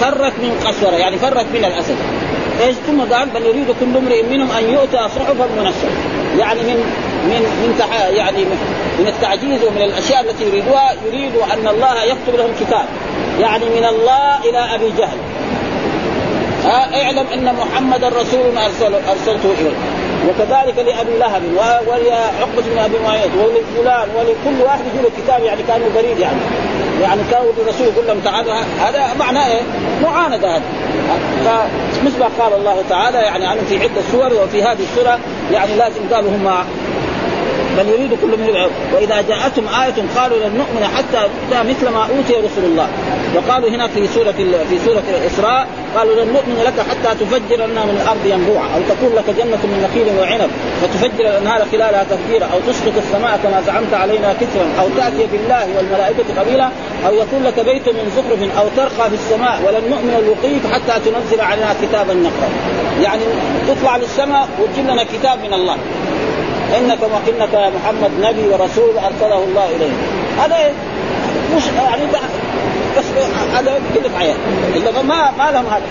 فرت 0.00 0.32
من 0.42 0.60
قسوره 0.66 0.96
يعني 0.96 1.18
فرت 1.18 1.46
من 1.54 1.64
الأسد. 1.64 1.96
إيش 2.60 2.76
ثم 2.86 3.14
قال؟ 3.14 3.28
بل 3.28 3.46
يريد 3.46 3.66
كل 3.80 3.96
امرئ 3.96 4.22
منهم 4.22 4.50
أن 4.50 4.70
يؤتى 4.70 4.96
صحفا 4.96 5.46
منشره 5.56 5.90
يعني 6.38 6.60
من 6.60 6.76
من 7.24 7.40
من 7.40 7.80
يعني 8.16 8.44
من 8.98 9.06
التعجيز 9.06 9.64
ومن 9.64 9.82
الأشياء 9.82 10.20
التي 10.20 10.44
يريدوها 10.44 10.92
يريد 11.06 11.32
أن 11.36 11.68
الله 11.68 12.04
يكتب 12.04 12.36
لهم 12.36 12.50
كتاب. 12.60 12.84
يعني 13.40 13.64
من 13.64 13.84
الله 13.84 14.38
إلى 14.44 14.74
أبي 14.74 14.92
جهل. 14.98 15.18
اعلم 16.94 17.26
أن 17.34 17.54
محمدا 17.54 18.08
رسول 18.08 18.58
ارسل 18.58 18.94
أرسلته 18.94 19.50
اليك 19.60 19.76
وكذلك 20.28 20.78
لأبي 20.78 21.18
لهب 21.18 21.42
ولعقبه 21.86 22.62
بن 22.72 22.78
أبي 22.78 22.98
معيط 22.98 23.30
ولفلان 23.34 24.08
ولكل 24.16 24.62
واحد 24.64 24.80
يجيب 24.80 25.06
الكتاب 25.06 25.42
يعني 25.42 25.62
كانوا 25.62 25.88
بريد 25.94 26.18
يعني 26.18 26.36
يعني 27.02 27.20
كانوا 27.30 27.52
الرسول 27.62 27.86
يقول 27.86 28.06
لهم 28.06 28.20
تعالوا 28.20 28.54
هذا 28.54 29.14
معناه 29.18 29.46
إيه؟ 29.46 29.62
معاندة 30.02 30.56
هذا 30.56 30.62
فمثل 31.44 32.18
ما 32.20 32.28
قال 32.38 32.52
الله 32.52 32.82
تعالى 32.88 33.18
يعني 33.18 33.46
عنهم 33.46 33.64
في 33.64 33.78
عدة 33.78 34.02
سور 34.12 34.34
وفي 34.34 34.62
هذه 34.62 34.82
السورة 34.82 35.18
يعني 35.52 35.76
لازم 35.76 36.00
قالوا 36.12 36.30
هم 36.30 36.64
بل 37.78 37.88
يريد 37.88 38.10
كل 38.22 38.28
من 38.28 38.48
وإذا 38.94 39.20
جاءتهم 39.20 39.68
آية 39.82 39.98
قالوا 40.16 40.38
لن 40.38 40.54
نؤمن 40.56 40.84
حتى 40.96 41.16
نؤتى 41.16 41.68
مثل 41.68 41.88
ما 41.88 42.02
أوتي 42.02 42.32
رسل 42.32 42.64
الله. 42.64 42.88
وقالوا 43.36 43.68
هنا 43.70 43.88
في 43.88 44.06
سورة 44.06 44.32
في 44.70 44.78
سورة 44.84 45.02
الإسراء 45.08 45.66
قالوا 45.96 46.24
لن 46.24 46.32
نؤمن 46.32 46.62
لك 46.66 46.80
حتى 46.90 47.14
تفجر 47.20 47.66
لنا 47.66 47.84
من 47.84 48.00
الأرض 48.02 48.26
ينبوعا. 48.26 48.66
أو 48.74 48.80
تكون 48.88 49.12
لك 49.16 49.28
جنة 49.38 49.62
من 49.70 49.78
نخيل 49.86 50.18
وعنب 50.18 50.50
فتفجر 50.82 51.24
الأنهار 51.30 51.60
خلالها 51.72 52.04
تفجيرا. 52.04 52.46
أو 52.52 52.58
تسقط 52.68 52.96
السماء 52.96 53.40
كما 53.42 53.62
زعمت 53.66 53.94
علينا 53.94 54.32
كسرا. 54.40 54.68
أو 54.80 54.88
تأتي 54.96 55.26
بالله 55.32 55.66
والملائكة 55.76 56.40
قبيلا. 56.40 56.68
أو 57.06 57.14
يكون 57.14 57.42
لك 57.44 57.60
بيت 57.60 57.88
من 57.88 58.04
زخرف 58.16 58.58
أو 58.58 58.66
ترقى 58.76 59.10
في 59.10 59.16
السماء. 59.22 59.62
ولن 59.64 59.90
نؤمن 59.90 60.14
لقيك 60.28 60.64
حتى 60.74 60.94
تنزل 61.04 61.40
علينا 61.40 61.74
كتابا 61.82 62.14
نقرأ. 62.14 62.50
يعني 63.02 63.22
تطلع 63.68 63.96
للسماء 63.96 64.48
وتجيب 64.60 64.84
لنا 64.90 65.04
كتاب 65.04 65.38
من 65.46 65.54
الله. 65.54 65.76
انك 66.78 66.98
وإنك 67.02 67.52
يا 67.54 67.70
محمد 67.70 68.10
نبي 68.20 68.48
ورسول 68.48 68.98
أرسله 68.98 69.44
الله 69.44 69.66
اليه 69.76 69.92
هذا 70.38 70.72
مش 71.56 71.62
يعني 71.66 72.02
بس 72.96 73.04
هذا 73.54 73.80
في 73.94 74.16
عيال 74.16 74.36
ما 75.06 75.30
ما 75.38 75.50
لهم 75.50 75.66
هذا. 75.66 75.82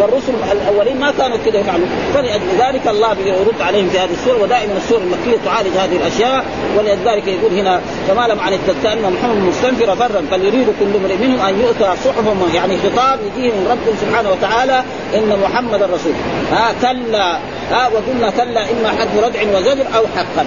والرسل 0.00 0.32
الأولين 0.52 1.00
ما 1.00 1.12
كانوا 1.18 1.36
كذا 1.44 1.58
يفعلون 1.58 1.88
فلأجل 2.14 2.46
ذلك 2.58 2.88
الله 2.88 3.16
يرد 3.24 3.60
عليهم 3.60 3.88
في 3.88 3.98
هذه 3.98 4.10
السورة 4.12 4.42
ودائما 4.42 4.76
السورة 4.76 5.00
المكية 5.00 5.38
تعالج 5.44 5.76
هذه 5.76 5.96
الأشياء 5.96 6.44
ولذلك 6.78 7.28
يقول 7.28 7.52
هنا 7.52 7.80
فما 8.08 8.26
لم 8.26 8.40
عن 8.40 8.52
التذكار 8.52 8.92
انهم 8.92 9.16
حمر 9.22 9.34
مستنفره 9.34 9.94
فرا 9.94 10.22
فليريد 10.30 10.66
كل 10.80 10.96
امرئ 10.96 11.16
منهم 11.16 11.40
أن 11.40 11.60
يؤتى 11.60 11.94
صحفا 12.04 12.36
يعني 12.54 12.76
خطاب 12.76 13.18
يجيه 13.20 13.50
من 13.50 13.66
رب 13.70 13.94
سبحانه 14.00 14.30
وتعالى 14.30 14.82
إن 15.14 15.38
محمد 15.44 15.82
رسول. 15.82 16.12
ها 16.52 16.74
كلا 16.82 17.38
ها 17.70 17.88
وقلنا 17.88 18.30
كلا 18.30 18.70
إما 18.70 18.88
حذف 18.88 19.24
ردع 19.24 19.58
وزجر 19.58 19.86
أو 19.96 20.04
حقا. 20.16 20.46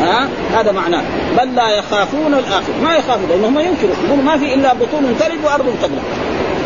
ها 0.00 0.28
هذا 0.54 0.72
معناه. 0.72 1.02
بل 1.38 1.54
لا 1.54 1.70
يخافون 1.70 2.34
الآخر 2.34 2.72
ما 2.82 2.96
يخافون 2.96 3.28
لأنهم 3.28 3.58
ينكروا 3.58 3.94
يقولوا 4.04 4.24
ما 4.24 4.38
في 4.38 4.54
إلا 4.54 4.72
بطون 4.72 5.16
تلد 5.20 5.44
وأرض 5.44 5.74
تبلغ 5.82 6.02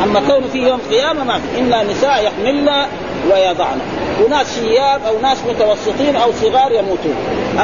أما 0.03 0.21
كون 0.29 0.49
في 0.53 0.59
يوم 0.59 0.81
القيامه 0.81 1.25
ما 1.25 1.39
في. 1.39 1.61
الا 1.61 1.83
نساء 1.83 2.25
يحملن 2.25 2.71
ويضعن. 3.31 3.79
وناس 4.25 4.59
شياب 4.59 5.01
أو 5.07 5.21
ناس 5.23 5.39
متوسطين 5.49 6.17
أو 6.17 6.33
صغار 6.33 6.73
يموتون. 6.73 7.15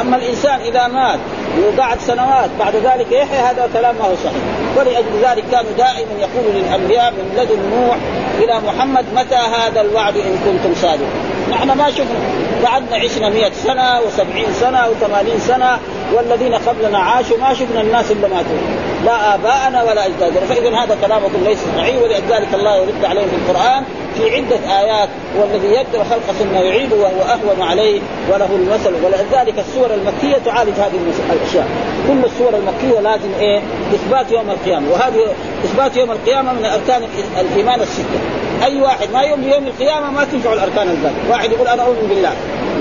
أما 0.01 0.17
الإنسان 0.17 0.59
إذا 0.59 0.87
مات 0.87 1.19
وقعد 1.59 1.99
سنوات 1.99 2.49
بعد 2.59 2.75
ذلك 2.75 3.11
يحيى 3.11 3.39
هذا 3.39 3.69
كلام 3.73 3.95
ما 3.95 4.05
هو 4.05 4.15
صحيح. 4.15 4.43
ولأجل 4.77 5.13
ذلك 5.23 5.43
كانوا 5.51 5.71
دائما 5.77 6.11
يقولوا 6.19 6.51
للأنبياء 6.53 7.11
من 7.11 7.37
لدن 7.37 7.59
نوح 7.75 7.97
إلى 8.39 8.59
محمد 8.67 9.05
متى 9.15 9.35
هذا 9.35 9.81
الوعد 9.81 10.17
إن 10.17 10.37
كنتم 10.45 10.81
صادقين؟ 10.81 11.07
نحن 11.51 11.77
ما 11.77 11.89
شفنا. 11.89 12.19
قعدنا 12.65 12.95
عشنا 12.97 13.29
مئة 13.29 13.51
سنة 13.53 13.99
وسبعين 14.07 14.53
سنة 14.53 14.87
وثمانين 14.87 15.39
سنة 15.39 15.79
والذين 16.13 16.53
قبلنا 16.53 16.99
عاشوا 16.99 17.37
ما 17.37 17.53
شفنا 17.53 17.81
الناس 17.81 18.11
اللي 18.11 18.27
ماتوا. 18.27 18.57
لا 19.05 19.35
آباءنا 19.35 19.83
ولا 19.83 20.05
أجدادنا. 20.05 20.45
فإذا 20.49 20.69
هذا 20.83 20.97
كلامكم 21.01 21.43
ليس 21.43 21.59
صحيح 21.77 21.95
ولذلك 22.03 22.53
الله 22.53 22.75
يرد 22.75 23.05
عليهم 23.05 23.27
في 23.27 23.35
القرآن 23.35 23.83
في 24.17 24.35
عدة 24.35 24.79
آيات 24.79 25.09
والذي 25.37 25.67
يبدأ 25.67 26.03
خلق 26.03 26.31
ثم 26.39 26.55
يعيده 26.55 26.95
وهو 26.95 27.21
أهون 27.21 27.61
عليه 27.61 28.01
وله 28.29 28.49
المثل. 28.55 28.93
ولذلك 29.05 29.59
السور 29.59 29.89
المكية 29.93 30.37
تعالج 30.45 30.73
هذه 30.73 30.99
الأشياء. 31.33 31.67
كل 32.07 32.25
السور 32.25 32.53
المكية 32.59 32.99
لازم 32.99 33.29
إيه؟ 33.39 33.61
إثبات 33.93 34.31
يوم 34.31 34.49
القيامة. 34.49 34.91
وهذه 34.91 35.33
إثبات 35.65 35.97
يوم 35.97 36.11
القيامة 36.11 36.53
من 36.53 36.65
أركان 36.65 37.03
الإيمان 37.39 37.81
الستة. 37.81 38.19
أي 38.63 38.81
واحد 38.81 39.07
ما 39.13 39.21
يؤمن 39.21 39.43
بيوم 39.43 39.67
القيامة 39.67 40.11
ما 40.11 40.23
تنفع 40.23 40.53
الأركان 40.53 40.87
الذات 40.87 41.13
واحد 41.29 41.51
يقول 41.51 41.67
أنا 41.67 41.83
أؤمن 41.83 42.07
بالله. 42.09 42.33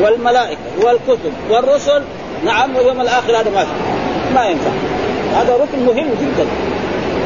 والملائكة 0.03 0.59
والكتب 0.85 1.33
والرسل 1.51 2.03
نعم 2.45 2.77
ويوم 2.77 3.01
الآخر 3.01 3.37
هذا 3.37 3.51
ما 3.51 3.67
ما 4.35 4.47
ينفع. 4.47 4.71
هذا 5.35 5.57
ركن 5.57 5.87
مهم 5.87 6.09
جدا. 6.23 6.47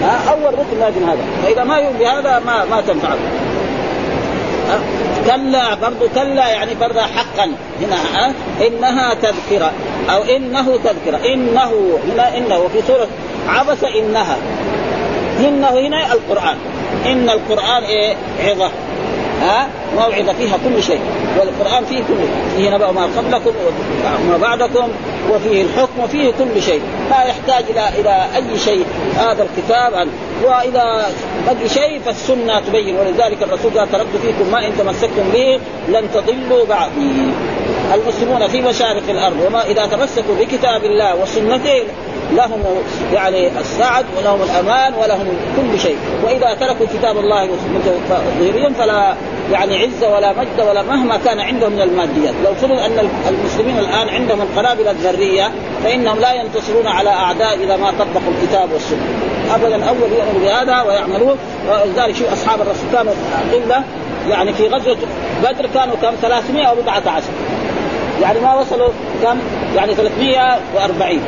ها 0.02 0.30
أول 0.30 0.54
ركن 0.58 0.78
لازم 0.80 1.08
هذا. 1.08 1.24
فإذا 1.42 1.64
ما 1.64 1.78
يؤمن 1.78 1.98
بهذا 1.98 2.42
ما 2.46 2.64
ما 2.64 2.80
تنفعه 2.80 3.16
كلا 5.26 5.74
برضو 5.74 6.08
كلا 6.14 6.48
يعني 6.48 6.74
برضه 6.74 7.00
حقا. 7.00 7.52
هنا 7.80 7.96
ها 8.14 8.32
إنها 8.66 9.14
تذكرة. 9.14 9.72
أو 10.10 10.22
إنه 10.22 10.78
تذكرة. 10.84 11.32
إنه 11.34 11.98
هنا 12.12 12.38
إنه. 12.38 12.58
وفي 12.58 12.82
سورة 12.86 13.06
عبس 13.48 13.84
إنها. 13.84 14.36
إنه 15.40 15.68
هنا 15.68 16.12
القرآن. 16.12 16.56
إن 17.06 17.30
القرآن 17.30 17.82
إيه؟ 17.82 18.14
عظة. 18.44 18.70
ها 19.42 19.68
موعظة 19.96 20.32
فيها 20.32 20.56
كل 20.64 20.82
شيء. 20.82 21.00
والقرآن 21.38 21.84
فيه 21.84 21.98
كل 21.98 22.14
فيه 22.56 22.70
نبأ 22.70 22.92
ما 22.92 23.02
قبلكم 23.02 23.52
وما 24.26 24.36
بعدكم. 24.36 24.88
وفيه 25.30 25.62
الحكم 25.62 26.00
وفيه 26.00 26.32
كل 26.38 26.62
شيء. 26.62 26.82
لا 27.10 27.22
يحتاج 27.22 27.64
إلى 27.70 28.00
إلى 28.00 28.26
أي 28.36 28.58
شيء. 28.58 28.84
هذا 29.16 29.42
الكتاب 29.42 30.08
وإذا 30.44 31.06
بقي 31.46 31.68
شيء 31.68 32.00
فالسنة 32.00 32.60
تبين. 32.60 32.96
ولذلك 32.96 33.42
الرسول 33.42 33.78
قال 33.78 33.92
تركت 33.92 34.16
فيكم 34.22 34.52
ما 34.52 34.66
إن 34.66 34.72
تمسكتم 34.78 35.28
به 35.32 35.60
لن 35.88 36.08
تضلوا 36.14 36.64
بعدي. 36.64 37.30
المسلمون 37.94 38.48
في 38.48 38.60
مشارق 38.60 39.02
الأرض 39.08 39.36
وما 39.46 39.64
إذا 39.64 39.86
تمسكوا 39.86 40.34
بكتاب 40.40 40.84
الله 40.84 41.22
وسنته 41.22 41.82
لهم 42.32 42.62
يعني 43.12 43.48
السعد 43.60 44.04
ولهم 44.18 44.42
الأمان 44.42 44.94
ولهم 44.94 45.26
كل 45.56 45.80
شيء. 45.80 45.96
وإذا 46.24 46.54
تركوا 46.54 46.86
كتاب 46.86 47.16
الله 47.18 47.48
ظهريا 48.40 48.72
فلا 48.78 49.14
يعني 49.52 49.78
عزه 49.82 50.14
ولا 50.14 50.32
مجد 50.32 50.60
ولا 50.68 50.82
مهما 50.82 51.16
كان 51.16 51.40
عندهم 51.40 51.72
من 51.72 51.80
الماديات. 51.80 52.34
لو 52.44 52.54
فرض 52.54 52.78
أن 52.78 53.08
المسلمين 53.28 53.78
الآن 53.78 54.08
عندهم 54.08 54.42
القنابل 54.42 54.88
الذرية 54.88 55.50
فإنهم 55.84 56.18
لا 56.20 56.32
ينتصرون 56.32 56.86
على 56.86 57.10
أعداء 57.10 57.54
إذا 57.64 57.76
ما 57.76 57.90
طبقوا 57.90 58.32
الكتاب 58.42 58.72
والسنة. 58.72 59.06
ابدا 59.54 59.84
أول 59.84 60.12
يؤمنوا 60.12 60.40
بهذا 60.44 60.82
ويعملون. 60.82 61.36
ولذلك 61.68 62.14
شوف 62.14 62.32
أصحاب 62.32 62.60
الرسول 62.60 62.86
كانوا 62.92 63.12
قله 63.52 63.82
يعني 64.28 64.52
في 64.52 64.68
غزوة 64.68 64.96
بدر 65.42 65.66
كانوا 65.74 65.94
كم؟ 66.02 66.14
300 66.22 66.64
أو 66.64 66.74
بضعة 66.74 67.02
عشر. 67.06 67.32
يعني 68.22 68.40
ما 68.40 68.54
وصلوا 68.54 68.88
كم؟ 69.22 69.38
يعني 69.76 69.94
340 69.94 71.20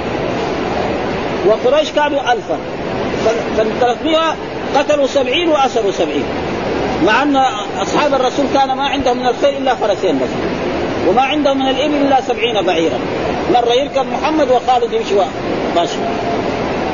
وقريش 1.47 1.91
كانوا 1.93 2.33
ألفا. 2.33 2.59
فال 3.57 3.81
300 3.81 4.19
قتلوا 4.77 5.07
70 5.07 5.49
وأسروا 5.49 5.93
70 5.93 6.23
مع 7.07 7.23
أن 7.23 7.37
أصحاب 7.83 8.15
الرسول 8.15 8.47
كان 8.55 8.73
ما 8.73 8.85
عندهم 8.85 9.19
من 9.19 9.27
الخيل 9.27 9.57
إلا 9.57 9.75
فرسين 9.75 10.19
بس. 10.19 10.29
وما 11.09 11.23
عندهم 11.23 11.59
من 11.59 11.69
الإبل 11.69 11.95
إلا 11.95 12.21
سبعين 12.21 12.63
بعيرا. 12.63 12.99
مرة 13.55 13.73
يركب 13.73 14.07
محمد 14.13 14.49
وخالد 14.51 14.93
يمشي 14.93 15.15
ماشي 15.77 15.99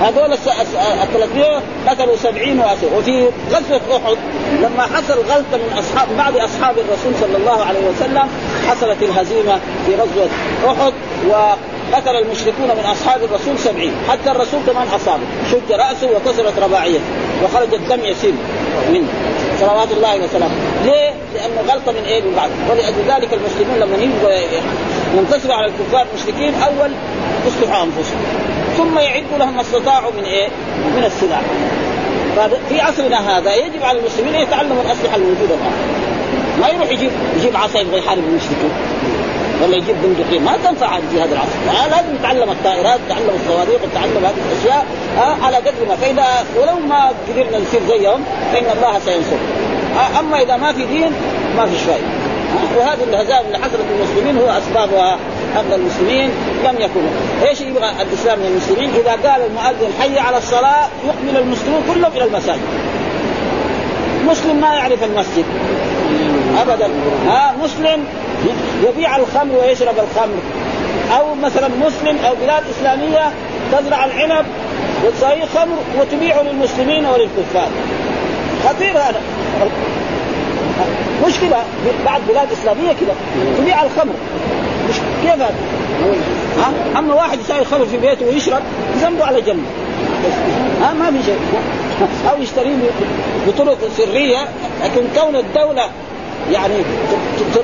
هذول 0.03 0.33
ال 0.33 0.39
300 0.39 1.63
قتلوا 1.89 2.17
70 2.17 2.59
واسر 2.59 2.95
وفي 2.99 3.29
غزوة 3.51 3.97
أحد 3.97 4.17
لما 4.63 4.83
حصل 4.83 5.15
غلطه 5.15 5.57
من 5.57 5.79
اصحاب 5.79 6.09
بعض 6.19 6.37
أصحاب 6.37 6.79
الرسول 6.79 7.13
صلى 7.21 7.37
الله 7.37 7.65
عليه 7.65 7.81
وسلم 7.89 8.29
حصلت 8.69 9.03
الهزيمة 9.03 9.61
في 9.87 9.95
غزوة 9.95 10.29
أحد 10.67 10.93
قتل 11.93 12.17
المشركون 12.17 12.69
من 12.79 12.85
أصحاب 12.85 13.25
الرسول 13.25 13.59
سبعين. 13.59 13.93
حتى 14.09 14.31
الرسول 14.31 14.61
كمان 14.67 14.89
اصابه 14.89 15.23
شج 15.51 15.73
رأسه 15.73 16.11
وكسرت 16.17 16.59
رباعيته 16.59 17.05
وخرج 17.45 17.75
الدم 17.75 18.05
يسيل 18.05 18.35
منه. 18.93 19.09
صلوات 19.61 19.93
الله 19.93 20.17
وسلامه. 20.17 20.55
ليه؟ 20.85 21.15
لأنه 21.35 21.73
غلطه 21.73 21.93
من 21.93 22.05
إيه؟ 22.07 22.23
من 22.23 22.35
بعد. 22.37 22.51
ولأجل 22.71 23.03
ذلك 23.09 23.35
المسلمون 23.35 23.79
لما 23.81 23.97
ينتصروا 25.17 25.55
على 25.55 25.67
الكفار 25.67 26.07
المشركين 26.15 26.55
أول 26.55 26.91
يصلحوا 27.47 27.83
أنفسهم. 27.83 28.52
ثم 28.77 28.99
يعدوا 28.99 29.39
لهم 29.39 29.55
ما 29.55 29.61
استطاعوا 29.61 30.13
من 30.13 30.25
إيه؟ 30.25 30.49
من 30.97 31.05
السلاح 31.05 31.43
في 32.69 32.81
عصرنا 32.81 33.39
هذا 33.39 33.55
يجب 33.55 33.83
على 33.83 33.99
المسلمين 33.99 34.35
أن 34.35 34.43
يتعلموا 34.43 34.83
الأسلحة 34.83 35.17
الموجوده 35.17 35.55
الآن. 35.55 35.73
ما 36.61 36.69
يروح 36.69 36.91
يجيب 36.91 37.11
يجيب 37.37 37.57
عصا 37.57 37.79
يبغى 37.81 37.99
يحارب 37.99 38.23
المشركين. 38.29 38.71
ولا 39.63 39.77
يجيب 39.77 39.97
بندقين. 40.03 40.45
ما 40.45 40.57
تنفع 40.65 40.99
في 41.11 41.21
هذا 41.21 41.33
العصر 41.33 41.91
لازم 41.91 42.15
يتعلم 42.15 42.51
الطائرات 42.51 43.01
يتعلم 43.07 43.31
الصواريخ 43.41 43.81
يتعلم 43.93 44.25
هذه 44.25 44.35
الأشياء 44.53 44.87
آه 45.19 45.45
على 45.45 45.57
قدر 45.57 45.89
ما. 45.89 45.97
فاذا 45.97 46.45
ولو 46.57 46.87
ما 46.89 47.13
قدرنا 47.29 47.59
نصير 47.59 47.81
زيهم 47.89 48.25
فإن 48.53 48.65
الله 48.77 48.99
سينصر. 48.99 49.37
آه 49.97 50.21
أما 50.21 50.43
إذا 50.43 50.57
ما 50.57 50.73
في 50.73 50.85
دين 50.85 51.13
ما 51.57 51.67
فيش 51.67 51.81
فائده 51.81 52.07
آه 52.07 52.79
وهذه 52.79 53.05
الهزائم 53.11 53.47
اللي 53.47 53.59
حصلت 53.59 53.85
للمسلمين 53.91 54.39
هو 54.39 54.59
أسبابها. 54.59 55.19
ان 55.57 55.73
المسلمين 55.73 56.31
لم 56.65 56.77
يكونوا 56.81 57.11
إيش 57.49 57.61
يبغى 57.61 57.91
الإسلام 58.03 58.39
من 58.39 58.47
المسلمين؟ 58.47 58.91
إذا 58.91 59.11
قال 59.11 59.41
المؤذن 59.47 59.93
حي 60.01 60.19
على 60.19 60.39
الصلاة 60.39 60.89
يقبل 61.07 61.37
المسلمون 61.37 61.83
كلهم 61.95 62.13
إلى 62.17 62.25
المساجد. 62.25 62.61
مسلم 64.27 64.61
ما 64.61 64.75
يعرف 64.75 65.03
المسجد. 65.03 65.45
ابدا. 66.61 66.89
ها 67.27 67.55
مسلم 67.65 68.05
يبيع 68.89 69.17
الخمر 69.17 69.55
ويشرب 69.55 69.95
الخمر. 69.99 70.39
أو 71.19 71.35
مثلا 71.35 71.69
مسلم 71.69 72.17
أو 72.27 72.35
بلاد 72.43 72.63
إسلامية 72.79 73.33
تزرع 73.73 74.05
العنب 74.05 74.47
وتسويه 75.05 75.45
خمر 75.55 75.77
وتبيعه 76.01 76.43
للمسلمين 76.43 77.07
وللكفار. 77.07 77.69
خطير 78.65 78.99
هذا. 78.99 79.21
مشكلة 81.27 81.57
بعض 82.05 82.21
بلاد 82.29 82.53
إسلامية 82.53 82.93
كذا 82.93 83.15
تبيع 83.59 83.83
الخمر. 83.83 84.15
مش 84.89 84.95
كيف 85.23 85.31
هذا؟ 85.31 85.55
ها؟ 86.59 86.99
أما 86.99 87.15
واحد 87.15 87.41
يسوي 87.41 87.65
خمر 87.65 87.87
في 87.87 87.97
بيته 87.97 88.27
ويشرب 88.27 88.63
ذنبه 89.03 89.25
على 89.25 89.41
جنب. 89.41 89.65
ها؟ 90.83 90.93
ما 90.93 91.11
في 91.11 91.25
شيء. 91.25 91.39
أو 92.31 92.43
يشتريه 92.43 92.77
بطرق 93.47 93.79
سرية 93.97 94.49
لكن 94.85 95.03
كون 95.21 95.37
الدولة 95.37 95.83
يعني 96.53 96.75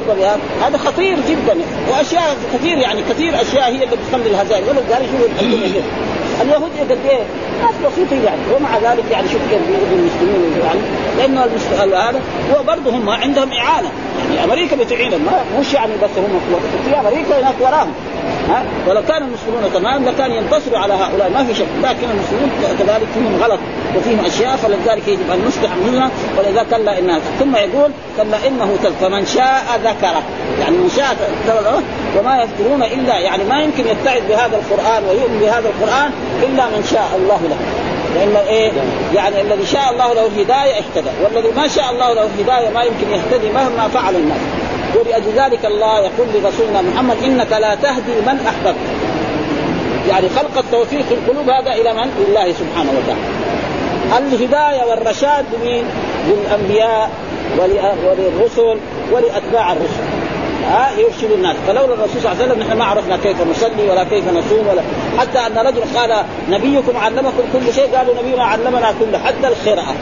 بهذا 0.09 0.41
هذا 0.63 0.79
خطير 0.79 1.17
جدا. 1.29 1.57
وأشياء 1.91 2.37
كثير 2.55 2.79
يعني 2.79 3.03
كثير 3.11 3.41
أشياء 3.41 3.65
هي 3.65 3.85
اللي 3.85 3.87
بتخلي 3.87 4.31
الهزائم. 4.31 4.65
ولذلك 4.69 5.09
شوف 5.41 5.83
اليهود 6.43 6.71
قد 6.81 6.99
إيه؟ 7.11 7.23
ناس 7.63 7.93
بسيطين 7.93 8.25
يعني. 8.25 8.41
ومع 8.57 8.79
ذلك 8.79 9.05
يعني 9.11 9.29
شوف 9.29 9.41
كيف 9.51 9.61
المسلمين 9.93 10.61
يعني 10.65 10.81
لأنه 11.19 11.41
هذا 11.81 12.21
هو 12.55 12.63
برضه 12.63 12.91
هم 12.91 13.11
عندهم 13.11 13.53
إعانة. 13.53 13.91
يعني 14.35 14.45
أمريكا 14.45 14.77
بتعينهم 14.77 15.27
مش 15.61 15.73
يعني 15.75 15.93
بس 16.03 16.11
هم 16.17 16.41
في 16.85 17.01
أمريكا 17.01 17.41
هناك 17.41 17.55
وراهم. 17.61 17.93
ها؟ 18.49 18.65
ولو 18.89 19.03
كان 19.03 19.23
المسلمون 19.23 19.73
تمام 19.75 20.05
لكان 20.05 20.31
ينتصروا 20.33 20.79
على 20.79 20.95
هؤلاء. 20.95 21.31
ما 21.31 21.45
في 21.45 21.55
شك. 21.55 21.67
لكن 21.83 22.07
المسلمون 22.11 22.51
كذلك 22.79 23.09
فيهم 23.15 23.43
غلط 23.43 23.61
وفيهم 23.97 24.25
أشياء 24.25 24.57
فلذلك 24.57 25.09
يجب 25.09 25.31
أن 25.33 25.45
نصلح 25.47 25.71
منها. 25.87 26.11
ولذا 26.39 26.67
كلا 26.71 26.99
انها 26.99 27.21
ثم 27.41 27.57
يقول 27.57 27.91
كلا 28.17 28.49
إنه 28.49 28.77
فمن 29.01 29.27
شاء 29.27 29.81
ذكره 29.85 30.23
يعني 30.61 30.77
من 30.77 30.91
شاء 30.97 31.17
وما 32.19 32.43
يذكرون 32.43 32.83
الا 32.83 33.19
يعني 33.19 33.45
ما 33.45 33.63
يمكن 33.63 33.85
يتعظ 33.89 34.23
بهذا 34.29 34.57
القرآن 34.57 35.05
ويؤمن 35.09 35.39
بهذا 35.41 35.69
القرآن 35.69 36.11
إلا 36.43 36.67
من 36.67 36.89
شاء 36.93 37.11
الله 37.17 37.41
له. 37.49 37.88
لأن 38.15 38.37
إيه 38.37 38.73
يعني 39.15 39.41
الذي 39.41 39.67
شاء 39.67 39.91
الله 39.93 40.15
له 40.15 40.27
الهدايه 40.27 40.75
اهتدى 40.75 41.11
والذي 41.25 41.53
ما 41.57 41.69
شاء 41.69 41.91
الله 41.91 42.13
له 42.13 42.23
الهدايه 42.23 42.71
ما 42.71 42.83
يمكن 42.83 43.11
يهتدي 43.11 43.51
مهما 43.51 43.89
فعل 43.89 44.17
الناس 44.17 44.39
ولاجل 44.95 45.33
ذلك 45.37 45.65
الله 45.65 45.99
يقول 45.99 46.27
لرسولنا 46.35 46.83
محمد 46.83 47.17
إنك 47.25 47.53
لا 47.53 47.75
تهدي 47.75 48.13
من 48.27 48.47
أحببت 48.47 48.79
يعني 50.09 50.29
خلق 50.29 50.59
التوفيق 50.59 51.03
في 51.03 51.15
القلوب 51.15 51.51
هذا 51.51 51.73
إلى 51.73 51.95
من؟ 51.95 52.25
لله 52.29 52.53
سبحانه 52.53 52.93
وتعالى. 52.99 53.39
الهداية 54.19 54.85
والرشاد 54.91 55.45
لمين؟ 55.55 55.85
للأنبياء 56.29 57.11
وللرسل 57.59 58.79
ولأتباع 59.13 59.73
الرسل 59.73 60.18
ها 60.69 60.91
يرشد 60.99 61.31
الناس. 61.33 61.57
فلولا 61.67 61.95
الرسول 61.95 62.23
صلى 62.23 62.33
الله 62.33 62.43
عليه 62.43 62.53
وسلم 62.53 62.63
نحن 62.63 62.79
ما 62.79 62.85
عرفنا 62.85 63.17
كيف 63.17 63.37
نصلي 63.51 63.91
ولا 63.91 64.05
كيف 64.05 64.29
نصوم 64.29 64.67
ولا 64.69 64.83
حتى 65.19 65.39
أن 65.39 65.67
رجل 65.67 65.83
قال 65.97 66.25
نبيكم 66.51 66.97
علمكم 66.97 67.43
كل 67.53 67.73
شيء 67.75 67.97
قالوا 67.97 68.15
نبينا 68.23 68.45
علمنا 68.45 68.93
كل 69.01 69.17
حتى 69.17 69.49
القراءة. 69.49 69.95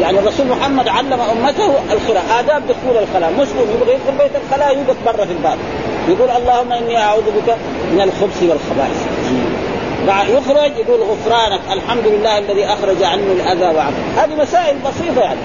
يعني 0.00 0.18
الرسول 0.18 0.46
محمد 0.46 0.88
علم 0.88 1.12
أمته 1.12 1.70
القراءة. 1.92 2.40
آداب 2.40 2.62
دخول 2.66 3.02
الخلاء. 3.02 3.32
مسلم 3.32 3.66
يبغى 3.74 3.94
يدخل 3.94 4.18
بيت 4.18 4.30
الخلاء 4.44 4.76
يوقف 4.76 4.96
برا 5.06 5.24
في 5.24 5.32
الباب. 5.32 5.58
يقول 6.08 6.30
اللهم 6.30 6.72
إني 6.72 6.98
أعوذ 6.98 7.22
بك 7.22 7.56
من 7.92 8.00
الخبث 8.00 8.42
والخبائث. 8.42 9.06
يخرج 10.08 10.72
يقول 10.76 11.00
غفرانك 11.00 11.60
الحمد 11.72 12.06
لله 12.06 12.38
الذي 12.38 12.64
أخرج 12.64 13.02
عني 13.02 13.32
الأذى 13.32 13.76
وعفو 13.76 14.02
هذه 14.16 14.42
مسائل 14.42 14.76
بسيطة 14.76 15.20
يعني. 15.20 15.40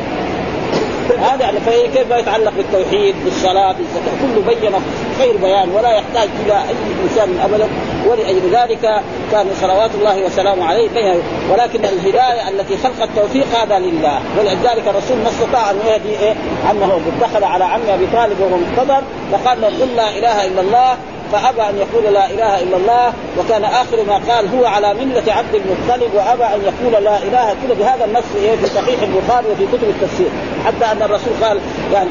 هذا 1.11 1.41
يعني 1.41 1.59
فهي 1.59 1.87
كيف 1.87 2.11
يتعلق 2.11 2.53
بالتوحيد 2.57 3.15
بالصلاة 3.25 3.71
بالزكاة؟ 3.71 4.13
كله 4.21 4.55
بين 4.55 4.71
خير 5.19 5.37
بيان 5.37 5.69
ولا 5.69 5.91
يحتاج 5.91 6.29
إلى 6.45 6.53
أي 6.53 6.75
إنسان 7.03 7.39
ابدا 7.43 7.67
ولأجل 8.07 8.55
ذلك 8.55 9.01
كان 9.31 9.47
صلوات 9.61 9.95
الله 9.95 10.25
وسلامه 10.25 10.65
عليه 10.65 10.89
بين 10.89 11.21
ولكن 11.51 11.85
الهداية 11.85 12.49
التي 12.49 12.77
خلق 12.77 13.03
التوفيق 13.03 13.45
هذا 13.55 13.79
لله. 13.79 14.19
ولذلك 14.39 14.87
الرسول 14.87 15.17
ما 15.17 15.29
استطاع 15.29 15.71
أن 15.71 15.75
يهدي 15.87 16.19
إيه؟ 16.19 16.33
عمه 16.69 16.99
دخل 17.21 17.43
على 17.43 17.63
عم 17.63 17.81
أبي 17.89 18.07
طالب 18.13 18.39
وهو 18.39 18.57
منتظر 18.57 19.01
فقال 19.31 19.61
له 19.61 19.67
قل 19.67 19.95
لا 19.95 20.09
إله 20.09 20.45
إلا 20.45 20.61
الله 20.61 20.97
فأبى 21.33 21.61
أن 21.61 21.77
يقول 21.77 22.13
لا 22.13 22.25
إله 22.25 22.63
إلا 22.63 22.77
الله 22.77 23.13
وكان 23.39 23.63
آخر 23.63 24.03
ما 24.07 24.33
قال 24.33 24.55
هو 24.55 24.65
على 24.65 24.93
ملة 24.93 25.33
عبد 25.33 25.55
المطلب 25.55 26.09
وأبى 26.13 26.43
أن 26.43 26.61
يقول 26.61 27.03
لا 27.03 27.17
إله 27.17 27.51
إلا 27.51 27.73
بهذا 27.79 28.05
النص 28.05 28.23
في 28.33 28.67
صحيح 28.67 29.01
البخاري 29.01 29.47
وفي 29.47 29.65
كتب 29.65 29.89
التفسير. 29.89 30.27
حتى 30.65 30.91
أن 30.91 31.01
الرسول 31.01 31.33
قال 31.43 31.59
يعني 31.93 32.09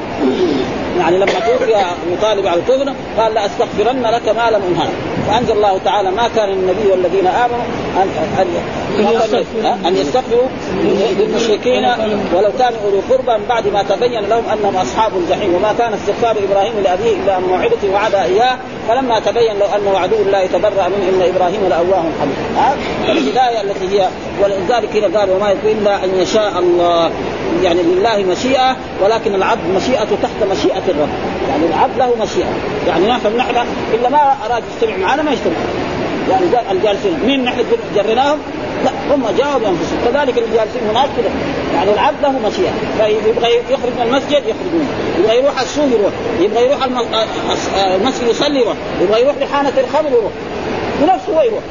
يعني 0.98 1.16
لما 1.16 1.32
توفي 1.32 1.76
أبو 1.76 2.16
طالب 2.22 2.46
على 2.46 2.60
الكفر 2.60 2.92
قال 3.18 3.34
لاستغفرن 3.34 4.02
لك 4.02 4.28
ما 4.28 4.50
لم 4.50 4.62
انهى 4.68 4.88
فأنزل 5.28 5.52
الله 5.52 5.78
تعالى 5.84 6.10
ما 6.10 6.28
كان 6.36 6.48
للنبي 6.48 6.86
والذين 6.90 7.26
آمنوا 7.26 7.64
ان 7.96 8.08
ان 8.38 9.86
ان 9.86 9.96
يستغفروا 9.96 10.48
للمشركين 11.18 11.84
ولو 12.34 12.50
كانوا 12.58 12.78
اولي 12.84 13.00
قربى 13.10 13.38
من 13.38 13.44
بعد 13.48 13.68
ما 13.68 13.82
تبين 13.82 14.20
لهم 14.28 14.44
أنهم 14.52 14.76
أصحاب 14.76 15.12
الجحيم. 15.16 15.54
وما 15.54 15.74
كان 15.78 15.92
استغفار 15.92 16.36
إبراهيم 16.50 16.72
لأبيه 16.84 17.16
إلا 17.16 17.38
أن 17.38 17.42
موعده 17.42 17.88
وعد 17.94 18.14
إياه. 18.14 18.58
فلما 18.88 19.20
تبين 19.20 19.58
له 19.58 19.76
انه 19.76 19.98
عدو 19.98 20.16
الله 20.16 20.46
تبرأ 20.46 20.88
منه 20.88 21.08
إن 21.08 21.34
إبراهيم 21.34 21.68
لأواه 21.68 22.04
حليم. 22.20 23.16
الهدايه 23.16 23.60
التي 23.62 24.00
هي 24.00 24.08
ولذلك 24.42 24.96
هنا 24.96 25.20
قال 25.20 25.30
وما 25.30 25.50
يكون 25.50 25.70
إلا 25.70 26.04
أن 26.04 26.10
يشاء 26.14 26.58
الله. 26.58 27.10
يعني 27.62 27.82
لله 27.82 28.24
مشيئة 28.32 28.76
ولكن 29.02 29.34
العبد 29.34 29.66
مشيئته 29.76 30.16
تحت 30.22 30.50
مشيئة 30.50 30.82
الرب. 30.88 31.08
يعني 31.48 31.66
العبد 31.66 31.98
له 31.98 32.14
مشيئة. 32.22 32.52
يعني 32.88 33.06
نحن 33.06 33.36
نحن 33.36 33.66
إلا 33.94 34.08
ما 34.08 34.36
أراد 34.46 34.62
يجتمع 34.74 34.96
معنا 34.96 35.22
ما 35.22 35.30
يجتمع. 35.30 35.56
يعني 36.30 36.72
الجالسين 36.72 37.18
مين 37.26 37.44
نحن 37.44 37.64
جريناهم؟ 37.94 38.38
لا 38.84 39.14
هم 39.14 39.24
جاءوا 39.38 39.58
بانفسهم 39.58 39.98
كذلك 40.04 40.38
الجالسين 40.38 40.82
هناك 40.90 41.08
كذا 41.16 41.30
يعني 41.74 41.92
العبد 41.92 42.22
له 42.22 42.30
مشيئة. 42.48 42.72
فيبغى 42.98 43.54
يخرج 43.70 43.92
من 43.96 44.02
المسجد 44.02 44.42
يخرج 44.46 44.72
منه. 44.74 44.88
يبغى 45.18 45.38
يروح 45.38 45.60
السوق 45.60 45.84
يروح. 45.84 46.12
يبغى 46.40 46.64
يروح 46.64 46.78
المسجد 47.94 48.28
يصلي 48.28 48.60
يروح. 48.60 48.74
يبغى 49.00 49.20
يروح 49.20 49.34
لحانة 49.36 49.72
الخمر 49.78 50.10
يروح. 50.10 50.32
بنفسه 51.02 51.32
هو 51.32 51.42
يروح. 51.42 51.62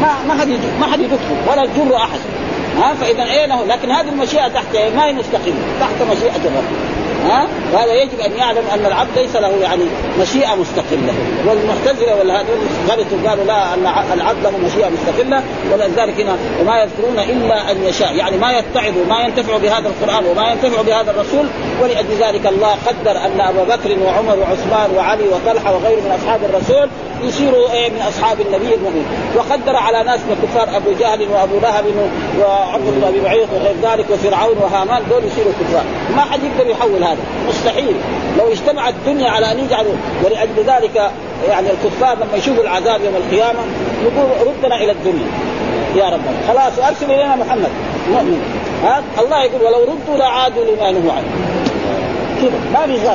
ما 0.00 0.08
ما 0.28 0.40
حد 0.40 0.48
ما 0.80 0.86
حد 0.86 1.00
يدخل 1.00 1.50
ولا 1.50 1.62
يجر 1.62 1.96
أحد. 1.96 2.20
ها 2.78 2.94
فإذا 2.94 3.24
إيه 3.24 3.64
لكن 3.64 3.90
هذه 3.90 4.08
المشيئة 4.08 4.48
تحت 4.48 4.76
ما 4.96 5.04
هي 5.06 5.12
مستقيمة؟ 5.12 5.58
تحت 5.80 6.02
مشيئة 6.12 6.36
الرب. 6.36 6.64
ها؟ 7.24 7.46
وهذا 7.72 7.94
يجب 7.94 8.20
أن 8.20 8.32
يعلم 8.32 8.62
أن 8.74 8.86
العبد 8.86 9.18
ليس 9.18 9.36
له 9.36 9.48
يعني 9.62 9.84
مشيئة 10.20 10.54
مستقلة. 10.54 11.14
والمعتزلة 11.46 12.16
والهذول 12.18 12.58
غلطوا 12.88 13.28
قالوا 13.28 13.44
لا 13.44 13.74
العبد 14.14 14.42
له 14.42 14.58
مشيئة 14.58 14.88
مستقلة 14.88 15.42
ولذلك 15.72 16.20
هنا 16.20 16.36
وما 16.60 16.82
يذكرون 16.82 17.18
إلا 17.18 17.70
أن 17.70 17.84
يشاء. 17.84 18.14
يعني 18.14 18.36
ما 18.36 18.52
يتعظوا 18.58 19.04
ما 19.08 19.20
ينتفعوا 19.20 19.58
بهذا 19.58 19.88
القرآن 19.88 20.24
وما 20.26 20.50
ينتفعوا 20.50 20.84
بهذا 20.84 21.10
الرسول 21.10 21.46
ولأجل 21.82 22.14
ذلك 22.20 22.46
الله 22.46 22.76
قدر 22.86 23.10
أن 23.10 23.40
ابا 23.40 23.76
بكر 23.76 23.96
وعمر 24.04 24.38
وعثمان 24.38 24.90
وعلي 24.96 25.24
وطلحة 25.28 25.74
وغيره 25.74 26.00
من 26.00 26.18
أصحاب 26.22 26.40
الرسول 26.44 26.88
يصيروا 27.22 27.72
إيه 27.72 27.90
من 27.90 28.00
أصحاب 28.08 28.40
النبي 28.40 28.74
المؤمن 28.74 29.06
وقدر 29.36 29.76
على 29.76 30.04
ناس 30.04 30.20
من 30.20 30.36
الكفار 30.42 30.76
أبو 30.76 30.92
جهل 31.00 31.28
وأبو 31.28 31.58
لهب 31.58 31.84
وعقب 32.40 32.80
بن 32.80 33.04
أبي 33.08 33.20
معيط 33.20 33.48
وغير 33.52 33.74
ذلك 33.82 34.10
وفرعون 34.10 34.56
وهامان 34.58 35.02
دول 35.10 35.24
يصيروا 35.24 35.52
كفار 35.60 35.84
ما 36.16 36.22
حد 36.22 36.40
يقدر 36.44 36.70
يحول 36.70 37.04
هذا. 37.04 37.13
مستحيل. 37.48 37.96
لو 38.38 38.52
اجتمعت 38.52 38.94
الدنيا 38.94 39.30
على 39.30 39.52
أن 39.52 39.58
يجعلوا 39.58 39.94
ولأجل 40.24 40.64
ذلك 40.66 41.10
يعني 41.48 41.68
الكفار 41.70 42.16
لما 42.16 42.36
يشوفوا 42.36 42.62
العذاب 42.62 43.00
يوم 43.04 43.14
القيامة 43.16 43.60
يقول 44.02 44.48
ردنا 44.48 44.76
إلى 44.76 44.92
الدنيا. 44.92 45.26
يا 45.96 46.04
رب. 46.04 46.20
خلاص 46.48 46.88
أرسل 46.88 47.10
إلينا 47.10 47.36
محمد. 47.36 47.70
مؤمن. 48.10 48.42
ها؟ 48.84 49.02
الله 49.18 49.42
يقول 49.42 49.62
ولو 49.62 49.82
ردوا 49.82 50.16
لعادوا 50.16 50.64
لما 50.64 50.90
نهوا 50.90 51.12
عنه. 51.12 51.28
كذا 52.40 52.50
ما 52.72 52.86
في 52.86 53.08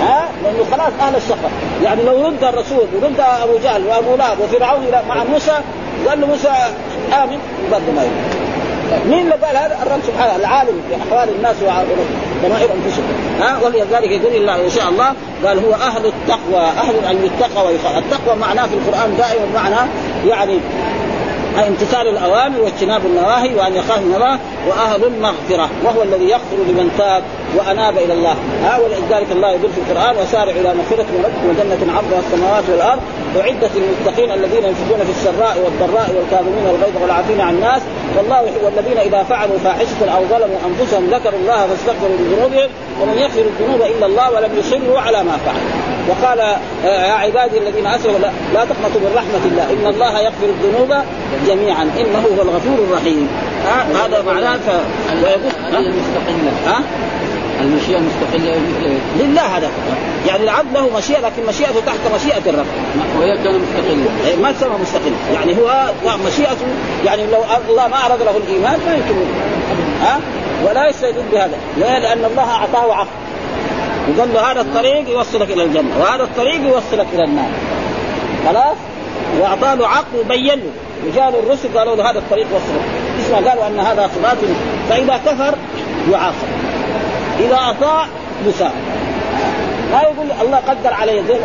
ها؟ 0.00 0.28
لأنه 0.44 0.64
خلاص 0.72 0.92
أهل 1.00 1.16
السفر 1.16 1.48
يعني 1.82 2.02
لو 2.02 2.26
رد 2.26 2.44
الرسول 2.44 2.86
ورد 3.02 3.20
أبو 3.20 3.58
جهل 3.64 3.86
وأبو 3.86 4.16
لهب 4.16 4.40
وفرعون 4.40 4.92
مع 5.08 5.24
موسى 5.24 5.58
قال 6.08 6.20
له 6.20 6.26
موسى 6.26 6.48
آمن 7.12 7.38
برضه 7.70 7.92
ما 7.96 8.02
مين 9.06 9.20
اللي 9.20 9.34
قال 9.34 9.56
هذا؟ 9.56 9.78
الرب 9.82 10.00
سبحانه 10.06 10.36
العالم 10.36 10.82
في 10.88 10.96
أحوال 10.96 11.28
الناس 11.28 11.56
وضمائر 11.62 12.68
أنفسهم. 12.74 13.04
ها؟ 13.40 13.58
ولذلك 13.64 14.10
يقول 14.10 14.34
الله 14.34 14.64
إن 14.64 14.70
شاء 14.70 14.88
الله 14.88 15.12
قال 15.44 15.64
هو 15.64 15.72
أهل 15.72 16.06
التقوى 16.06 16.64
أهل 16.64 16.94
ان 17.10 17.24
يتقى 17.24 17.66
ويخاف 17.66 17.98
التقوى 17.98 18.36
معناه 18.36 18.66
في 18.66 18.74
القرآن 18.74 19.16
دائما 19.16 19.46
معنى 19.54 19.90
يعني 20.26 20.58
امتثال 21.68 22.08
الأوامر 22.08 22.60
واجتناب 22.60 23.06
النواهي 23.06 23.54
وأن 23.54 23.76
يخاف 23.76 23.98
من 23.98 24.14
الله 24.14 24.38
وأهل 24.68 25.04
المغفرة 25.04 25.70
وهو 25.84 26.02
الذي 26.02 26.24
يغفر 26.24 26.56
لمن 26.68 26.90
تاب. 26.98 27.22
وأناب 27.56 27.98
إلى 27.98 28.12
الله. 28.12 28.36
ها 28.64 28.78
ولذلك 28.78 29.32
الله 29.32 29.50
يقول 29.50 29.70
في 29.70 29.80
القرآن 29.84 30.16
وسارع 30.16 30.52
إلى 30.60 30.74
مغفرة 30.74 31.06
من 31.14 31.20
ربكم 31.24 31.46
وجنة 31.50 31.92
عرضها 31.96 32.18
السماوات 32.18 32.64
والأرض 32.72 33.02
أعدت 33.40 33.70
للمتقين 33.76 34.30
الذين 34.32 34.64
ينفقون 34.64 35.00
في 35.06 35.12
السراء 35.16 35.56
والضراء 35.64 36.08
والكاظمين 36.16 36.66
الغيظ 36.74 37.02
والعافين 37.02 37.40
عن 37.40 37.54
الناس. 37.54 37.82
والله 38.16 38.40
يحب 38.40 38.64
الذين 38.78 38.98
إذا 38.98 39.22
فعلوا 39.22 39.58
فاحشة 39.58 40.00
أو 40.16 40.22
ظلموا 40.24 40.58
أنفسهم 40.68 41.04
ذكروا 41.14 41.38
الله 41.40 41.66
فاستغفروا 41.66 42.16
لذنوبهم. 42.18 42.68
ومن 43.00 43.18
يغفر 43.18 43.40
الذنوب 43.40 43.82
إلا 43.82 44.06
الله 44.06 44.30
ولم 44.30 44.50
يصروا 44.58 45.00
على 45.00 45.24
ما 45.24 45.38
فعلوا. 45.46 45.70
وقال 46.08 46.38
يا 46.84 47.12
عبادي 47.12 47.58
الذين 47.58 47.86
أسرفوا 47.86 48.18
لا, 48.18 48.64
تقنطوا 48.64 49.00
من 49.00 49.12
رحمة 49.16 49.44
الله. 49.44 49.66
إن 49.72 49.94
الله 49.94 50.20
يغفر 50.20 50.46
الذنوب 50.46 50.94
جميعا. 51.46 51.82
إنه 51.82 52.18
هو 52.18 52.42
الغفور 52.42 52.78
الرحيم. 52.88 53.28
هذا 54.04 54.22
معناه 54.26 54.56
ف... 54.56 54.68
ويقول 55.22 55.52
المستقلة. 55.74 56.52
ها؟ 56.66 56.82
المشيئة 57.60 57.98
مستقلة 57.98 58.60
لله 59.20 59.42
هذا. 59.42 59.70
يعني 60.26 60.42
العبد 60.44 60.74
له 60.74 60.90
مشيئة 60.98 61.20
لكن 61.20 61.46
مشيئته 61.48 61.80
تحت 61.86 62.00
مشيئة 62.14 62.50
الرب. 62.50 62.66
وهي 63.20 63.36
كان 63.44 63.60
مستقلة. 63.60 64.06
إيه، 64.26 64.36
ما 64.36 64.52
تسمى 64.52 64.74
مستقل 64.82 65.12
يعني 65.34 65.56
هو 65.56 65.90
مشيئته 66.26 66.66
يعني 67.04 67.26
لو 67.26 67.38
الله 67.68 67.88
ما 67.88 68.06
أراد 68.06 68.22
له 68.22 68.36
الإيمان 68.36 68.78
ما 68.86 68.94
يمكن. 68.94 69.14
ها؟ 70.02 70.20
ولا 70.66 70.88
يستجيب 70.88 71.24
بهذا. 71.32 71.58
ليه؟ 71.76 71.98
لأن 71.98 72.24
الله 72.24 72.50
أعطاه 72.50 72.94
عقل. 72.94 73.08
وقال 74.08 74.34
له 74.34 74.52
هذا 74.52 74.60
الطريق 74.60 75.08
يوصلك 75.08 75.50
إلى 75.50 75.64
الجنة 75.64 75.98
وهذا 76.00 76.22
الطريق 76.22 76.60
يوصلك 76.66 77.06
إلى 77.12 77.24
النار. 77.24 77.50
خلاص؟ 78.46 78.76
وأعطاه 79.40 79.74
له 79.74 79.88
عقل 79.88 80.18
وبين 80.20 80.46
له. 80.46 80.70
وجاء 81.06 81.28
الرسل 81.28 81.78
قالوا 81.78 81.96
له 81.96 82.10
هذا 82.10 82.18
الطريق 82.18 82.46
وصلك 82.46 82.82
اسمع 83.20 83.50
قالوا 83.50 83.66
أن 83.66 83.80
هذا 83.80 84.10
صراط. 84.14 84.36
فإذا 84.90 85.20
كفر 85.26 85.54
يعاقب. 86.12 86.48
إذا 87.40 87.58
أطاع 87.70 88.06
يساب 88.46 88.72
ما 89.92 90.00
يقول 90.02 90.26
الله 90.42 90.56
قدر 90.56 90.94
عليه 90.94 91.22
زي 91.22 91.36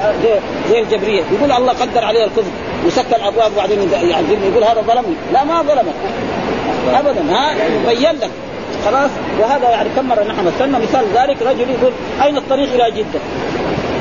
زي, 0.70 0.80
الجبريه 0.80 1.24
يقول 1.32 1.52
الله 1.52 1.74
قدر 1.74 2.06
عليه 2.06 2.24
الكفر. 2.24 2.52
وسكر 2.86 3.16
الأبواب 3.16 3.52
وبعدين 3.52 3.92
يعذبني 3.92 4.48
يقول 4.52 4.64
هذا 4.64 4.82
ظلمني. 4.82 5.16
لا 5.34 5.44
ما 5.44 5.62
ظلمك. 5.62 5.94
ابدا 6.94 7.36
ها؟ 7.36 7.54
بين 7.88 8.12
لك. 8.22 8.30
خلاص؟ 8.86 9.10
وهذا 9.40 9.70
يعني 9.70 9.90
كم 9.96 10.08
مرة 10.08 10.24
نحن 10.24 10.46
مثلنا؟ 10.46 10.80
مثال 10.80 11.06
ذلك 11.16 11.38
رجل 11.42 11.70
يقول 11.70 11.92
أين 12.24 12.38
الطريق 12.38 12.74
إلى 12.74 12.92
جدة؟ 12.92 13.20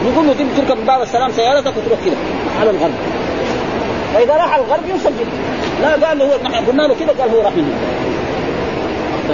يقول 0.06 0.26
له 0.26 0.34
تركب 0.56 0.86
باب 0.86 1.02
السلام 1.02 1.32
سيارتك 1.32 1.72
وتروح 1.76 1.98
كذا 2.04 2.16
على 2.60 2.70
الغرب. 2.70 2.94
فإذا 4.14 4.34
راح 4.34 4.52
على 4.52 4.62
الغرب 4.62 4.88
يوصل 4.88 5.10
جدة. 5.10 5.38
لا 5.82 6.06
قال 6.06 6.18
له 6.18 6.24
هو 6.24 6.38
نحن 6.44 6.66
قلنا 6.66 6.82
له 6.82 6.94
كذا 6.94 7.14
قال 7.20 7.34
هو 7.34 7.40
راح 7.40 7.52
من 7.52 7.72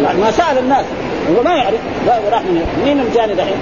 يعني 0.04 0.20
ما 0.20 0.30
سأل 0.30 0.58
الناس. 0.58 0.84
هو 1.36 1.42
ما 1.42 1.54
يعرف. 1.54 1.80
لا 2.06 2.20
راح 2.32 2.40
من 2.40 2.66
مين 2.84 3.00
الجاني 3.00 3.34
دحين؟ 3.34 3.56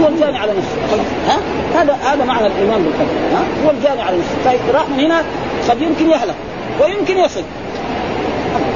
هو 0.00 0.08
الجاني 0.08 0.38
على 0.38 0.52
نفسه. 0.52 1.02
ها؟ 1.28 1.38
هذا 1.82 1.98
هذا 2.04 2.24
معنى 2.24 2.46
الإيمان 2.46 2.82
بالقدر 2.82 3.14
ها؟ 3.32 3.66
هو 3.66 3.70
الجاني 3.70 4.02
على 4.02 4.16
نفسه. 4.16 4.58
فراح 4.72 4.88
من 4.88 5.00
هنا؟ 5.00 5.22
قد 5.70 5.82
يمكن 5.82 6.10
يهلك. 6.10 6.34
ويمكن 6.80 7.18
يصل. 7.18 7.42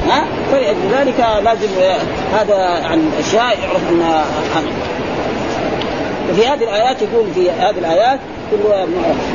ها؟ 0.09 0.25
طيب، 0.53 0.77
فلذلك 0.91 1.27
لازم 1.45 1.69
آه، 1.81 1.99
هذا 2.41 2.87
عن 2.87 3.11
أشياء 3.19 3.59
يعرف 3.63 3.91
انها 3.91 4.25
في 6.37 6.47
هذه 6.47 6.65
الآيات 6.65 7.03
يقول 7.03 7.27
في 7.35 7.51
هذه 7.51 7.79
الآيات 7.79 8.21
كل 8.51 8.63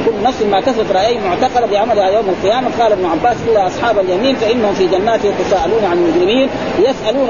كل 0.05 0.23
نفس 0.23 0.41
ما 0.41 0.59
كسبت 0.59 0.91
رأي 0.91 1.19
معتقله 1.19 1.67
بعملها 1.67 2.09
يوم 2.09 2.29
القيامة. 2.29 2.67
قال 2.79 2.91
ابن 2.91 3.05
عباس 3.05 3.37
الا 3.47 3.67
أصحاب 3.67 3.99
اليمين 3.99 4.35
فإنهم 4.35 4.73
في 4.73 4.87
جنات 4.87 5.19
يتساءلون 5.25 5.83
عن 5.91 5.97
المجرمين 5.97 6.49
يسألون 6.79 7.29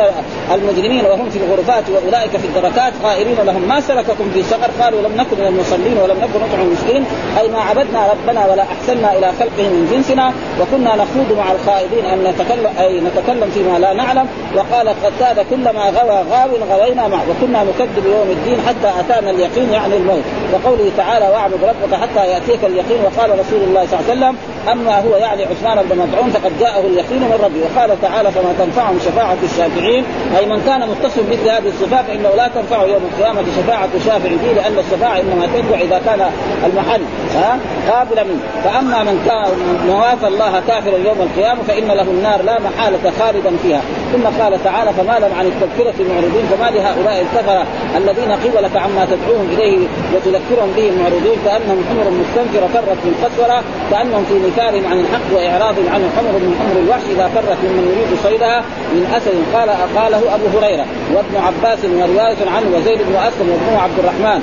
المجرمين 0.54 1.06
وهم 1.06 1.30
في 1.30 1.40
الغرفات 1.40 1.84
وأولئك 1.90 2.38
في 2.38 2.46
الدركات 2.48 2.94
قائلين 3.04 3.38
لهم 3.46 3.68
ما 3.68 3.80
سلككم 3.80 4.32
في 4.34 4.44
سقر؟ 4.44 4.72
قالوا 4.82 5.02
لم 5.02 5.14
نكن 5.18 5.38
من 5.40 5.48
المصلين 5.48 5.98
ولم 6.04 6.18
نكن 6.18 6.40
نطعم 6.46 6.62
المسكين. 6.68 7.06
أي 7.40 7.48
ما 7.48 7.60
عبدنا 7.60 8.08
ربنا 8.12 8.46
ولا 8.52 8.64
احسنا 8.64 9.18
إلى 9.18 9.32
خلقه 9.40 9.64
من 9.70 9.90
جنسنا 9.92 10.34
وكنا 10.62 10.96
نخوض 10.96 11.38
مع 11.38 11.52
الخائضين 11.52 12.06
ان 12.06 12.24
نتكلم 12.24 12.74
أي 12.80 13.00
نتكلم 13.00 13.50
فيما 13.54 13.80
لا 13.80 13.94
نعلم. 13.94 14.28
وقال 14.56 14.90
قتاد 14.90 15.46
كلما 15.50 15.84
غوى 15.90 16.24
غاو 16.32 16.50
غوينا 16.72 17.08
معه 17.08 17.24
وكنا 17.30 17.64
نكذب 17.64 18.06
يوم 18.06 18.30
الدين 18.30 18.58
حتى 18.68 18.90
أتانا 19.00 19.30
اليقين 19.32 19.74
يعني 19.74 19.98
الموت. 19.98 20.24
وقوله 20.54 20.92
تعالى 20.98 21.28
واعبد 21.28 21.64
ربك 21.64 21.94
حتى 21.96 22.28
يأتيك 22.28 22.66
اليقين 22.66 23.00
وقال 23.06 23.40
رسول 23.40 23.62
الله 23.64 23.86
صلى 23.86 24.00
الله 24.00 24.10
عليه 24.10 24.20
وسلم 24.20 24.36
أما 24.72 25.00
هو 25.00 25.16
يعني 25.16 25.46
عثمان 25.46 25.86
بن 25.90 25.98
مطعون 25.98 26.30
فقد 26.30 26.60
جاءه 26.60 26.80
اليقين 26.80 27.20
من 27.20 27.40
ربه 27.44 27.60
وقال 27.62 28.02
تعالى 28.02 28.32
فما 28.32 28.54
تنفعهم 28.60 29.00
شفاعة 29.00 29.38
الشافعين 29.44 30.04
أي 30.38 30.46
من 30.46 30.62
كان 30.66 30.90
متصف 30.90 31.30
مثل 31.32 31.50
هذه 31.50 31.68
الصفات 31.68 32.06
فإنه 32.06 32.30
لا 32.38 32.48
تنفعه 32.48 32.84
يوم 32.84 33.02
القيامة 33.14 33.44
شفاعة 33.58 33.90
شافع 34.06 34.30
فيه 34.30 34.54
لأن 34.54 34.78
الشفاعة 34.78 35.20
إنما 35.20 35.46
تنفع 35.46 35.82
إذا 35.82 36.02
كان 36.06 36.32
المحل 36.66 37.02
ها؟ 37.36 37.60
قابلا. 37.92 38.24
منه 38.24 38.40
فأما 38.64 39.04
من 39.04 39.24
كان 39.26 39.48
موافى 39.88 40.28
الله 40.28 40.62
كافرا 40.68 40.98
يوم 40.98 41.22
القيامة 41.22 41.64
فإن 41.64 41.88
له 41.88 42.02
النار 42.02 42.42
لا 42.42 42.60
محالة 42.60 43.12
خالدا 43.20 43.52
فيها. 43.64 43.82
ثم 44.14 44.44
قال 44.44 44.64
تعالى 44.64 44.94
فما 44.94 45.20
لهم 45.20 45.34
عن 45.40 45.46
التذكرة 45.46 46.06
معرضين 46.10 46.46
فما 46.52 46.70
لهؤلاء 46.70 47.26
الكفرة 47.26 47.66
الذين 47.98 48.32
قيل 48.32 48.64
لك 48.64 48.76
عما 48.78 49.06
تدعوهم 49.06 49.48
إليه 49.52 49.78
وتذكرهم 50.14 50.72
به 50.78 50.92
معرضون؟ 51.00 51.38
كأنهم 51.46 51.80
حمر 51.90 52.08
مستنفرة 52.22 52.68
فرت 52.74 53.00
من 53.06 53.14
قسورة 53.24 53.64
كأنهم 53.92 54.24
في 54.30 54.34
نكارهم 54.34 54.84
عن 54.92 55.00
الحق 55.00 55.28
وإعراض 55.36 55.76
عنه 55.94 56.10
حمر 56.18 56.34
من 56.44 56.52
حمر 56.60 56.76
الوحش 56.84 57.04
إذا 57.16 57.28
فرت 57.36 57.58
ممن 57.64 57.86
يريد 57.92 58.20
صيدها 58.24 58.60
من 58.94 59.04
أسد. 59.18 59.32
قال 59.54 59.70
قاله 59.98 60.36
أبو 60.36 60.58
هريرة 60.58 60.86
وابن 61.14 61.36
عباس 61.48 61.80
ورواية 61.86 62.42
عنه 62.56 62.68
وزيد 62.76 63.00
بن 63.10 63.16
أسلم 63.16 63.50
وابنه 63.50 63.82
عبد 63.82 64.00
الرحمن. 64.00 64.42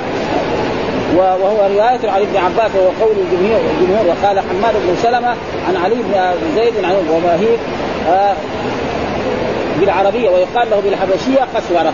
وهو 1.16 1.58
رواية 1.74 2.10
عن 2.14 2.20
ابن 2.20 2.36
عباس 2.36 2.70
وهو 2.76 2.90
قول 3.00 3.16
الجمهور 3.24 3.60
الجمهور. 3.70 4.04
وقال 4.06 4.40
حماد 4.40 4.74
بن 4.86 4.96
سلمة 5.02 5.32
عن 5.68 5.76
علي 5.84 5.94
بن 5.94 6.14
زيد 6.56 6.84
عن 6.84 6.94
وماهيك 7.10 7.60
بالعربية 9.80 10.30
ويقال 10.30 10.70
له 10.70 10.80
بالحبشية 10.80 11.46
قسورة. 11.54 11.92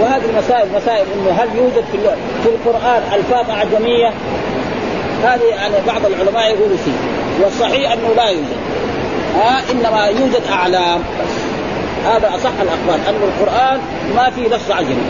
وهذه 0.00 0.24
المسائل 0.24 0.68
مسائل 0.76 1.06
إنه 1.14 1.30
هل 1.30 1.48
يوجد 1.56 1.84
في 1.92 1.98
في 2.42 2.48
القرآن 2.48 3.02
ألفاظ 3.12 3.50
أعجمية؟ 3.50 4.12
هذه 5.24 5.44
يعني 5.44 5.74
بعض 5.86 6.06
العلماء 6.06 6.54
يقولوا 6.54 6.76
فيه 6.84 6.92
والصحيح 7.44 7.92
أنه 7.92 8.08
لا 8.16 8.28
يوجد. 8.28 8.56
ها؟ 9.36 9.60
إنما 9.72 10.06
يوجد 10.06 10.42
أعلام 10.52 11.00
هذا 12.06 12.28
أصح 12.28 12.52
الأقوال. 12.62 13.00
أن 13.08 13.14
القرآن 13.22 13.80
ما 14.16 14.30
في 14.30 14.40
لفظ 14.40 14.70
عجمي. 14.70 15.06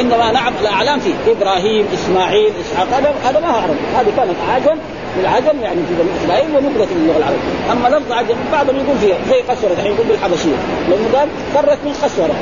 إنما 0.00 0.32
نعم 0.32 0.52
الأعلام 0.60 1.00
فيه. 1.00 1.14
إبراهيم 1.32 1.86
إسماعيل 1.94 2.52
إسحاق 2.60 2.88
هذا 3.24 3.40
ما 3.40 3.48
عربي. 3.48 3.78
هذه 3.98 4.12
كانت 4.16 4.36
عجم. 4.54 4.78
العجم 5.20 5.60
يعني 5.62 5.80
في 5.88 5.94
بني 5.94 6.10
إسرائيل 6.24 6.50
ونقلت 6.56 6.88
اللغة 6.92 7.16
العربية، 7.16 7.72
أما 7.72 7.88
لفظ 7.88 8.12
عجم 8.12 8.36
بعضهم 8.52 8.76
يقول 8.76 8.98
فيها 8.98 9.16
زي 9.30 9.40
قسورة 9.40 9.72
الحين 9.72 9.92
يقول 9.92 10.06
بالحبشية، 10.06 10.56
لأنه 10.88 11.18
قال 11.18 11.28
فرت 11.54 11.78
من 11.84 11.92
قسورة. 11.92 12.34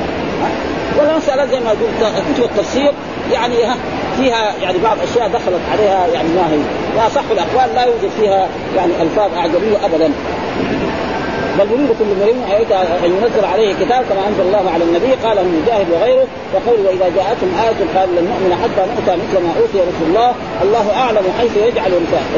والمساله 0.99 1.45
زي 1.45 1.59
ما 1.59 1.69
قلت 1.69 2.13
كتب 2.35 2.43
التفسير 2.43 2.91
يعني 3.31 3.63
ها 3.63 3.75
فيها 4.17 4.53
يعني 4.61 4.77
بعض 4.77 4.97
أشياء 5.11 5.27
دخلت 5.27 5.61
عليها 5.71 6.07
يعني 6.13 6.27
ما 6.27 6.41
هي. 6.51 6.59
واصح 6.97 7.21
الأقوال 7.31 7.75
لا 7.75 7.85
يوجد 7.85 8.09
فيها 8.19 8.47
يعني 8.75 8.91
ألفاظ 9.01 9.33
أعجمية 9.37 9.85
ابدا. 9.85 10.11
بل 11.59 11.71
يريد 11.71 11.89
كل 11.99 12.09
مريم 12.21 12.37
أن 13.05 13.11
ينزل 13.11 13.45
عليه 13.45 13.73
كتاب 13.73 14.05
كما 14.09 14.27
أنزل 14.27 14.41
الله 14.41 14.71
على 14.73 14.83
النبي 14.83 15.11
قال 15.23 15.37
مجاهد 15.61 15.87
وغيره 15.93 16.27
يقول 16.53 16.85
وإذا 16.85 17.07
جاءتهم 17.15 17.51
آية 17.63 17.79
قال 17.95 18.09
لن 18.15 18.23
نؤمن 18.31 18.51
حتى 18.63 18.81
نؤتى 18.91 19.13
مثل 19.21 19.43
ما 19.43 19.51
أوتي 19.59 19.79
رسول 19.89 20.07
الله 20.09 20.33
الله 20.63 20.85
أعلم 20.95 21.25
حيث 21.39 21.57
يجعل 21.57 21.91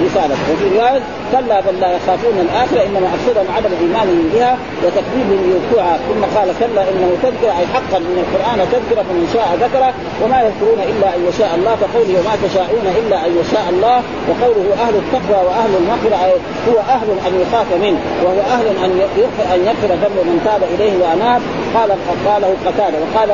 رسالته. 0.06 0.38
وفي 0.54 0.78
رواية 0.78 1.02
كلا 1.32 1.60
بل 1.66 1.80
لا 1.80 1.90
يخافون 1.98 2.38
الآخرة 2.46 2.82
إنما 2.88 3.08
افسدهم 3.16 3.48
عدم 3.56 3.72
إيمانهم 3.82 4.30
بها 4.34 4.58
وتكذيبهم 4.84 5.42
لوقوعها 5.50 5.98
ثم 6.08 6.22
قال 6.36 6.50
كلا 6.60 6.82
إنه 6.90 7.10
تذكر 7.24 7.50
أي 7.60 7.66
حقا 7.74 7.98
ان 7.98 8.18
القرآن 8.26 8.60
تذكرة 8.72 9.02
فمن 9.08 9.26
شاء 9.34 9.48
ذكره 9.66 9.94
وما 10.22 10.40
يذكرون 10.48 10.80
إلا 10.92 11.16
أن 11.16 11.20
يشاء 11.30 11.52
الله 11.58 11.74
كقوله 11.82 12.14
وما 12.20 12.34
تشاءون 12.46 12.86
إلا 13.02 13.18
أن 13.26 13.32
يشاء 13.42 13.66
الله 13.74 13.98
وقوله 14.30 14.68
أهل 14.84 14.96
التقوى 15.04 15.40
وأهل 15.48 15.72
المغفرة 15.82 16.18
هو 16.70 16.78
أهل 16.96 17.10
أن 17.28 17.34
يخاف 17.42 17.70
منه 17.86 18.00
وهو 18.24 18.40
أهل 18.56 18.68
أن 18.86 19.62
يغفر 19.68 19.94
ذنب 20.04 20.18
من 20.30 20.42
تاب 20.46 20.62
إليه 20.76 20.94
وأناب 21.04 21.42
قال 21.76 21.90
قاله 22.28 22.52
قتاده. 22.66 22.98
وقال 23.04 23.30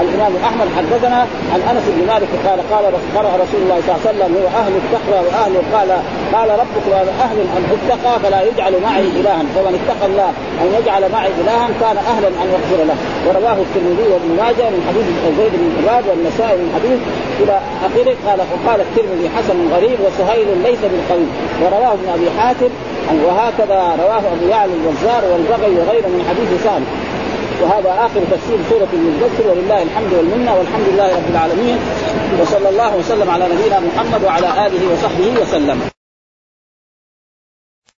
الإمام 0.00 0.32
أحمد 0.48 0.68
حدثنا 0.76 1.26
عن 1.52 1.60
أنس 1.70 1.84
بن 1.94 2.06
مالك 2.06 2.28
قال 2.46 2.58
قال 2.72 2.84
قرأ 3.16 3.30
رسول 3.42 3.60
الله 3.62 3.78
صلى 3.86 3.94
الله 3.94 4.00
عليه 4.06 4.10
وسلم 4.10 4.30
هو 4.36 4.46
أهل 4.62 4.72
التقوى 4.82 5.18
واهل 5.26 5.54
قال 5.74 5.90
قال 6.34 6.48
ربك 6.62 6.86
أهل 7.24 7.38
أن 7.56 7.62
أتقى 7.74 8.20
فلا 8.20 8.40
يجعل 8.42 8.72
معي 8.82 9.06
إلها. 9.20 9.42
فمن 9.54 9.74
اتقى 9.80 10.06
الله 10.10 10.30
أن 10.62 10.68
يجعل 10.78 11.12
معي 11.12 11.30
إلها 11.40 11.68
كان 11.80 11.96
أهلا 12.12 12.28
أن 12.28 12.46
يغفر 12.54 12.80
له. 12.88 12.96
ورواه 13.26 13.58
الترمذي 13.66 14.06
وابن 14.12 14.30
ماجه 14.42 14.66
من 14.74 14.80
حديث 14.88 15.06
زيد 15.38 15.52
بن 15.60 15.68
عباد 15.78 16.04
والنسائي 16.08 16.56
من 16.62 16.70
حديث 16.76 16.98
إلى 17.40 17.56
آخره. 17.86 18.16
قال 18.26 18.38
وقال 18.52 18.80
الترمذي 18.86 19.26
حسن 19.36 19.58
غريب 19.74 19.98
وسهيل 20.06 20.48
ليس 20.66 20.82
بالقوي. 20.90 21.28
ورواه 21.62 21.92
ابن 21.98 22.08
أبي 22.16 22.28
حاتم 22.38 22.70
وهكذا 23.24 23.80
رواه 24.04 24.24
أبو 24.34 24.46
يعلى 24.50 24.72
البزار 24.78 25.22
والبغي 25.32 25.72
وغيره 25.78 26.08
من 26.16 26.22
حديث 26.30 26.50
سالم. 26.64 26.86
وهذا 27.62 27.90
آخر 28.06 28.20
تفسير 28.30 28.58
سورة 28.70 28.88
المدثر 28.92 29.50
ولله 29.50 29.82
الحمد 29.82 30.12
والمنة 30.12 30.54
والحمد 30.58 30.86
لله 30.92 31.16
رب 31.16 31.28
العالمين 31.30 31.78
وصلى 32.40 32.68
الله 32.68 32.96
وسلم 32.96 33.30
على 33.30 33.44
نبينا 33.44 33.80
محمد 33.80 34.24
وعلى 34.24 34.66
آله 34.66 34.82
وصحبه 34.92 35.40
وسلم. 35.40 35.97